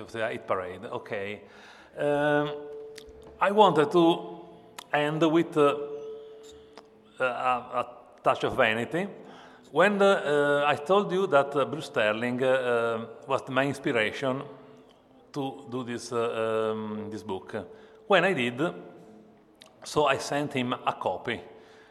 of 0.00 0.12
the 0.12 0.28
hit 0.28 0.46
parade. 0.46 0.84
Okay, 0.84 1.40
um, 1.98 2.50
I 3.40 3.52
wanted 3.52 3.92
to 3.92 4.40
end 4.92 5.22
with 5.22 5.56
a, 5.56 5.76
a, 7.20 7.86
touch 8.24 8.42
of 8.42 8.56
vanity. 8.56 9.06
When 9.70 10.02
I 10.02 10.74
told 10.74 11.12
you 11.12 11.26
that 11.28 11.52
Bruce 11.70 11.86
Sterling 11.86 12.40
was 12.40 13.48
my 13.48 13.64
inspiration 13.64 14.42
to 15.32 15.66
do 15.70 15.84
this, 15.84 16.12
uh, 16.12 16.72
um, 16.72 17.08
this 17.10 17.22
book. 17.22 17.54
When 18.06 18.24
I 18.24 18.32
did, 18.32 18.60
so 19.84 20.06
I 20.06 20.18
sent 20.18 20.54
him 20.54 20.72
a 20.72 20.92
copy. 20.94 21.40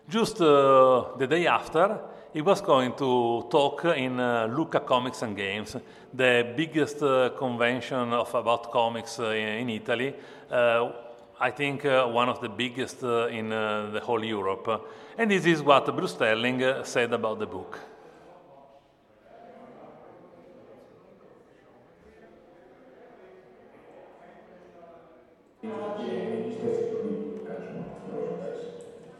Just 0.09 0.41
uh, 0.41 1.17
the 1.17 1.27
day 1.27 1.47
after, 1.47 1.99
he 2.33 2.41
was 2.41 2.61
going 2.61 2.93
to 2.93 3.47
talk 3.49 3.85
in 3.85 4.19
uh, 4.19 4.47
Lucca 4.47 4.79
Comics 4.79 5.21
and 5.21 5.35
Games, 5.35 5.75
the 6.13 6.53
biggest 6.55 7.01
uh, 7.03 7.29
convention 7.37 8.13
of 8.13 8.33
about 8.33 8.71
comics 8.71 9.19
uh, 9.19 9.31
in, 9.31 9.69
Italy. 9.69 10.15
Uh, 10.49 10.91
I 11.39 11.51
think 11.51 11.83
one 11.83 12.29
of 12.29 12.41
the 12.41 12.49
biggest 12.49 13.03
in 13.03 13.49
the 13.49 14.01
whole 14.03 14.23
Europe. 14.23 14.89
And 15.19 15.29
this 15.29 15.45
is 15.45 15.61
what 15.61 15.85
Bruce 15.95 16.13
Sterling 16.13 16.63
said 16.83 17.13
about 17.13 17.37
the 17.37 17.45
book. 17.45 17.79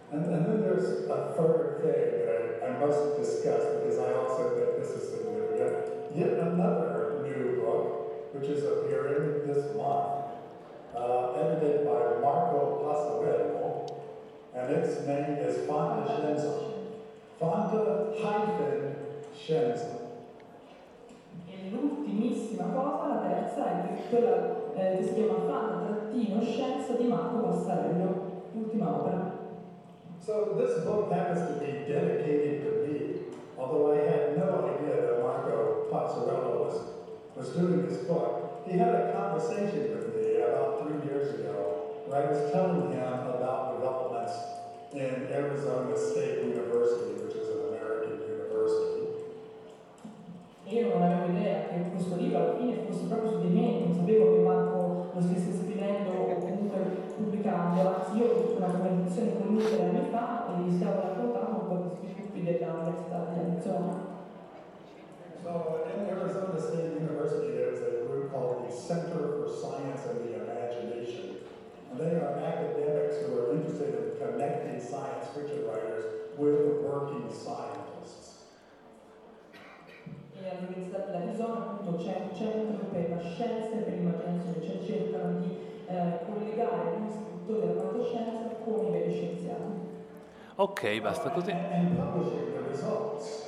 And, 0.10 0.46
then 0.46 0.62
there's 0.62 1.10
a 1.10 1.34
third 1.36 1.82
thing 1.82 2.26
that 2.26 2.64
I, 2.64 2.80
must 2.80 3.18
discuss 3.18 3.64
because 3.76 4.00
I 4.00 4.14
also 4.14 4.56
think 4.56 4.78
this 4.80 4.90
is 4.96 5.10
significant. 5.10 6.16
Yet 6.16 6.40
another 6.40 7.24
new 7.24 7.62
book, 7.62 8.34
which 8.34 8.50
is 8.50 8.64
appearing 8.64 9.48
this 9.48 9.76
month, 9.76 10.32
uh, 10.96 11.34
edited 11.34 11.86
by 11.86 12.22
Marco 12.22 12.80
Pasquarello, 12.86 14.02
and 14.56 14.76
its 14.76 15.06
name 15.06 15.38
is 15.40 15.68
Fanta 15.68 16.08
Scienza. 16.08 16.74
Fanta 17.42 18.22
hyphen 18.22 18.96
Scienza. 19.36 19.87
Quella 24.10 24.74
eh, 24.76 24.98
che 24.98 25.04
si 25.04 25.14
chiama 25.14 25.38
Scienza 26.42 26.94
di 26.94 27.08
Marco 27.08 27.38
Passarello, 27.40 28.42
ultima 28.54 28.90
opera. 28.90 29.32
So 30.20 30.56
this 30.58 30.84
book 30.84 31.12
happens 31.12 31.48
to 31.48 31.60
be 31.60 31.86
dedicated 31.88 32.64
to 32.64 32.88
me, 32.88 33.20
although 33.58 33.94
I 33.94 34.04
had 34.08 34.38
no 34.38 34.68
idea 34.68 35.02
that 35.02 35.22
Marco 35.22 35.88
Passarello 35.92 36.66
was, 36.66 36.82
was 37.36 37.50
doing 37.56 37.88
this 37.88 38.00
book. 38.08 38.48
he 38.68 38.78
had 38.78 38.94
a 38.94 39.14
conversation 39.14 39.96
with 39.96 40.16
me 40.16 40.42
about 40.42 40.84
three 40.84 41.00
years 41.10 41.40
ago 41.40 41.96
where 42.06 42.28
I 42.28 42.32
was 42.32 42.52
telling 42.52 42.92
him 42.92 43.14
about 43.32 43.80
developments 43.80 44.36
in 44.94 45.32
Arizona 45.32 45.96
State 45.96 46.44
University, 46.44 47.16
which 47.24 47.36
is 47.36 47.47
io 58.18 58.56
una 58.58 58.68
conversazione 58.68 59.38
con 59.38 59.54
lui 59.54 59.64
tre 59.64 59.84
anni 59.84 60.10
fa 60.10 60.48
e 60.50 60.62
gli 60.62 60.76
stavo 60.76 61.02
raccontando 61.02 61.60
un 61.62 61.68
po' 61.68 61.98
di 62.02 62.08
sviluppi 62.08 62.44
dell'Università 62.44 63.26
di 63.30 63.40
Arizona. 63.40 64.06
So 65.44 65.86
in 65.94 66.10
Arizona 66.10 66.58
State 66.58 66.98
University, 66.98 67.54
there's 67.54 67.82
a 67.82 68.06
group 68.08 68.32
called 68.32 68.68
the 68.68 68.74
Center 68.74 69.38
for 69.38 69.48
Science 69.48 70.02
and 70.10 70.26
the 70.26 70.34
Imagination. 70.34 71.46
And 71.92 72.00
they 72.00 72.18
are 72.18 72.42
academics 72.42 73.22
who 73.22 73.38
are 73.38 73.54
interested 73.54 73.94
in 73.94 74.18
connecting 74.18 74.82
science 74.82 75.30
fiction 75.34 75.68
writers 75.68 76.04
with 76.38 76.58
the 76.58 76.82
working 76.82 77.30
scientists. 77.30 78.50
E 80.34 80.50
all'Università 80.50 81.06
dell'Arizona 81.06 81.58
appunto 81.58 82.04
c'è 82.04 82.18
un 82.30 82.36
centro 82.36 82.86
per 82.92 83.10
la 83.10 83.22
scienza 83.22 83.76
e 83.78 83.84
per 83.84 83.94
l'immaginazione, 83.94 84.62
cioè 84.66 84.84
cercano 84.84 85.40
di 85.40 85.58
eh, 85.88 86.20
collegare 86.26 86.98
gli 86.98 87.27
scrittori 87.48 87.60
della 87.62 87.82
fantascienza 87.82 88.56
con 88.64 88.86
i 88.86 88.92
veri 88.92 89.14
scienziati. 89.14 89.64
Ok, 90.56 91.02
basta 91.02 91.30
così. 91.30 91.52
And 91.52 91.96
publishing 91.96 92.54
the 92.54 92.70
results. 92.70 93.46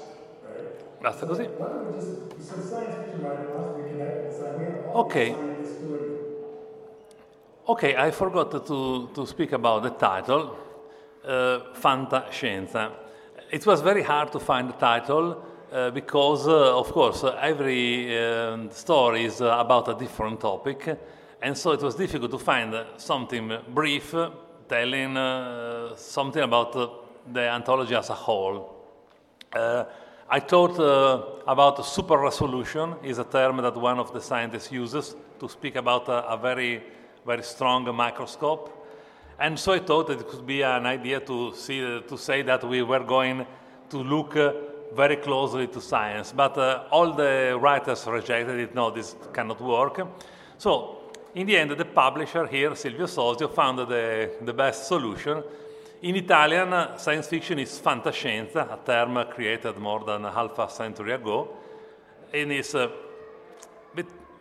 Basta 1.01 1.25
così. 1.25 1.43
Why 1.43 1.67
don't 1.67 1.87
we 1.87 1.99
just, 1.99 2.39
so 2.39 2.61
science 2.61 2.95
fiction 2.95 3.21
writer 3.21 3.51
wants 3.53 3.67
to 3.67 3.81
be 3.81 3.89
connected, 3.89 4.31
it's 4.31 4.39
like 4.39 4.57
we 4.57 4.65
have 4.65 4.85
all 4.93 5.01
Okay. 5.01 5.31
the 5.31 5.35
scientists 5.35 5.81
doing 5.81 6.27
Okay, 7.65 7.95
I 7.95 8.09
forgot 8.11 8.49
to, 8.65 9.09
to 9.13 9.25
speak 9.27 9.51
about 9.51 9.83
the 9.83 9.91
title, 9.91 10.57
uh, 11.23 11.59
Fantascienza. 11.75 12.91
It 13.51 13.63
was 13.65 13.81
very 13.81 14.01
hard 14.01 14.31
to 14.31 14.39
find 14.39 14.69
the 14.69 14.73
title 14.73 15.37
uh, 15.71 15.91
because, 15.91 16.47
uh, 16.47 16.75
of 16.79 16.91
course, 16.91 17.23
uh, 17.23 17.37
every 17.39 18.17
uh, 18.17 18.69
story 18.71 19.25
is 19.25 19.39
uh, 19.39 19.55
about 19.59 19.87
a 19.87 19.93
different 19.93 20.39
topic, 20.39 20.97
and 21.41 21.57
so 21.57 21.71
it 21.71 21.81
was 21.81 21.95
difficult 21.95 22.31
to 22.31 22.37
find 22.37 22.75
something 22.97 23.51
brief 23.73 24.13
telling 24.69 25.17
uh, 25.17 25.95
something 25.95 26.43
about 26.43 26.75
uh, 26.75 26.87
the 27.33 27.49
anthology 27.49 27.95
as 27.95 28.09
a 28.09 28.13
whole. 28.13 28.75
Uh, 29.51 29.83
I 30.29 30.39
thought 30.39 30.79
uh, 30.79 31.51
about 31.51 31.83
super 31.85 32.17
resolution 32.17 32.95
is 33.03 33.17
a 33.17 33.23
term 33.23 33.57
that 33.57 33.75
one 33.75 33.97
of 33.97 34.13
the 34.13 34.21
scientists 34.21 34.71
uses 34.71 35.15
to 35.39 35.49
speak 35.49 35.75
about 35.75 36.07
a, 36.07 36.27
a 36.27 36.37
very, 36.37 36.83
very 37.25 37.41
strong 37.41 37.83
microscope. 37.95 38.75
And 39.39 39.57
so 39.57 39.71
I 39.73 39.79
thought 39.79 40.07
that 40.07 40.19
it 40.19 40.27
could 40.27 40.45
be 40.45 40.61
an 40.61 40.85
idea 40.85 41.19
to, 41.21 41.55
see, 41.55 42.01
to 42.07 42.17
say 42.17 42.43
that 42.43 42.63
we 42.63 42.83
were 42.83 43.03
going 43.03 43.47
to 43.89 43.97
look 43.97 44.35
uh, 44.35 44.53
very 44.93 45.15
closely 45.15 45.65
to 45.67 45.81
science. 45.81 46.31
But 46.31 46.57
all 46.91 47.13
the 47.13 47.57
writers 47.59 48.05
rejected 48.05 48.59
it. 48.59 48.75
No, 48.75 48.91
this 48.91 49.15
cannot 49.33 49.61
work. 49.61 50.05
So 50.57 50.98
in 51.39 51.47
the 51.47 51.55
end, 51.55 51.71
the 51.71 51.85
publisher 51.85 52.45
here, 52.47 52.75
Silvio 52.75 53.05
Sosio, 53.05 53.53
found 53.53 53.79
the, 53.79 54.31
the 54.41 54.53
best 54.53 54.87
solution. 54.87 55.41
In 56.01 56.15
Italian, 56.17 56.97
science 56.97 57.27
fiction 57.27 57.59
is 57.59 57.79
fantascienza, 57.79 58.73
a 58.73 58.79
term 58.85 59.25
created 59.31 59.77
more 59.77 60.03
than 60.03 60.25
half 60.25 60.59
a 60.59 60.69
century 60.69 61.13
ago. 61.13 61.55
And 62.33 62.51
it's 62.51 62.75
uh, 62.75 62.89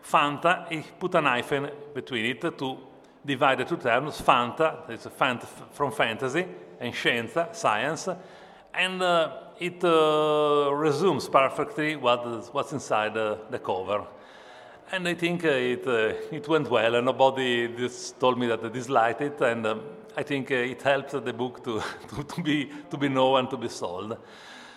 Fanta, 0.02 0.68
he 0.70 0.82
put 0.98 1.14
an 1.14 1.26
hyphen 1.26 1.70
between 1.94 2.24
it 2.24 2.40
to 2.40 2.78
divide 3.24 3.58
the 3.58 3.64
two 3.64 3.76
terms. 3.76 4.20
Fanta, 4.20 4.88
it's 4.88 5.06
fant- 5.06 5.46
from 5.72 5.92
fantasy, 5.92 6.46
and 6.80 6.92
scienza, 6.92 7.54
science. 7.54 8.08
And 8.74 9.02
uh, 9.02 9.32
it 9.60 9.84
uh, 9.84 10.70
resumes 10.72 11.28
perfectly 11.28 11.94
what 11.94 12.26
is, 12.26 12.48
what's 12.48 12.72
inside 12.72 13.16
uh, 13.16 13.36
the 13.50 13.58
cover. 13.60 14.04
And 14.90 15.06
I 15.06 15.12
think 15.12 15.44
uh, 15.44 15.48
it, 15.48 15.86
uh, 15.86 16.14
it 16.32 16.48
went 16.48 16.70
well, 16.70 16.94
and 16.94 17.04
nobody 17.04 17.68
just 17.76 18.18
told 18.18 18.38
me 18.38 18.46
that 18.46 18.62
they 18.62 18.70
disliked 18.70 19.20
it, 19.20 19.38
and 19.42 19.66
um, 19.66 19.82
I 20.16 20.22
think 20.22 20.50
uh, 20.50 20.54
it 20.54 20.80
helped 20.80 21.10
the 21.10 21.32
book 21.34 21.62
to, 21.64 21.82
to, 22.08 22.24
to, 22.24 22.42
be, 22.42 22.70
to 22.90 22.96
be 22.96 23.10
known 23.10 23.40
and 23.40 23.50
to 23.50 23.58
be 23.58 23.68
sold. 23.68 24.16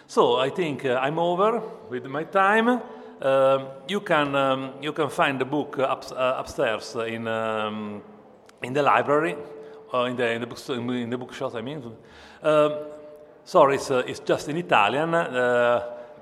So 0.08 0.36
I 0.36 0.50
think 0.50 0.84
uh, 0.84 1.00
I'm 1.02 1.17
over 1.17 1.62
with 1.89 2.06
my 2.08 2.26
time. 2.26 2.82
Um 3.21 3.67
you, 3.88 4.02
can, 4.02 4.36
um, 4.36 4.74
you 4.82 4.93
can 4.93 5.10
find 5.10 5.39
the 5.39 5.45
book 5.45 5.78
up, 5.80 6.04
uh, 6.12 6.39
upstairs 6.39 6.95
in, 6.95 7.28
um, 7.28 8.02
in 8.63 8.74
the 8.74 8.82
library, 8.82 9.36
or 9.93 10.10
in 10.10 10.15
the, 10.17 10.32
in 10.32 10.41
the, 10.41 10.47
books, 10.47 10.69
in 10.69 11.10
the 11.10 11.17
bookshop, 11.17 11.56
I 11.56 11.62
mean. 11.62 11.84
Um, 12.43 12.74
sorry, 13.45 13.76
it's, 13.76 13.91
uh, 13.91 14.04
it's 14.08 14.19
just 14.19 14.50
in 14.50 14.58
Italian. 14.58 15.13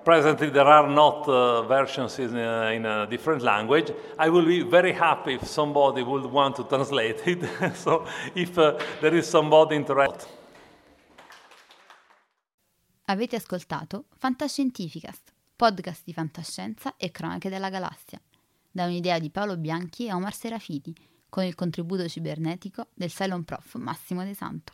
Presently, 0.04 0.50
there 0.50 0.68
are 0.68 0.88
not 0.88 1.28
uh, 1.28 1.64
versions 1.64 2.18
in, 2.20 2.36
uh, 2.36 2.72
in 2.74 2.86
a 2.86 3.06
different 3.06 3.42
language. 3.42 3.94
I 4.18 4.30
will 4.30 4.46
be 4.46 4.64
very 4.64 4.94
happy 4.94 5.34
if 5.34 5.46
somebody 5.46 6.02
would 6.02 6.26
want 6.26 6.56
to 6.56 6.64
translate 6.64 7.22
it. 7.28 7.44
so, 7.76 8.06
if 8.34 8.58
uh, 8.58 8.78
there 9.02 9.16
is 9.16 9.28
somebody 9.28 9.76
interested. 9.76 10.28
Avete 13.06 13.36
ascoltato 13.36 14.06
Fantascientificast, 14.18 15.34
podcast 15.56 16.04
di 16.06 16.14
fantascienza 16.14 16.96
e 16.96 17.10
cronache 17.10 17.50
della 17.50 17.70
galassia, 17.70 18.22
da 18.72 18.86
un'idea 18.86 19.18
di 19.20 19.32
Paolo 19.32 19.58
Bianchi 19.58 20.06
e 20.06 20.14
Omar 20.14 20.34
Serafiti, 20.34 20.94
con 21.28 21.44
il 21.44 21.56
contributo 21.56 22.08
cibernetico 22.08 22.88
del 22.94 23.12
Cylon 23.12 23.44
Prof 23.44 23.76
Massimo 23.76 24.24
De 24.24 24.36
Santo. 24.36 24.74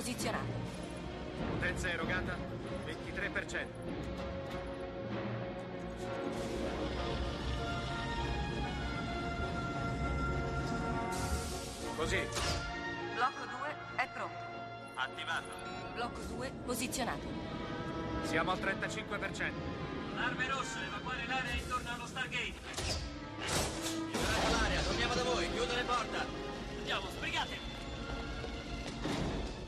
Posizionato. 0.00 0.46
Potenza 1.50 1.90
erogata 1.90 2.34
23%. 2.86 3.66
Così. 11.96 12.18
Blocco 13.14 13.44
2 13.44 13.76
è 13.96 14.08
pronto. 14.14 14.38
Attivato. 14.94 15.48
Blocco 15.94 16.20
2 16.34 16.50
posizionato. 16.64 17.28
Siamo 18.22 18.52
al 18.52 18.58
35%. 18.58 19.52
Allarme 20.16 20.48
rosso, 20.48 20.78
evacuare 20.78 21.26
l'area 21.26 21.52
intorno 21.52 21.92
allo 21.92 22.06
Stargate. 22.06 22.54
Liberata 24.12 24.50
l'area, 24.50 24.80
torniamo 24.80 25.14
da 25.14 25.22
voi, 25.24 25.50
chiudo 25.52 25.74
le 25.74 25.82
porta. 25.82 26.24
Andiamo, 26.78 27.06
sbrigate. 27.10 27.69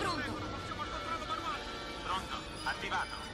Pronto. 0.00 0.32
Pronto, 2.04 2.36
attivato. 2.64 3.33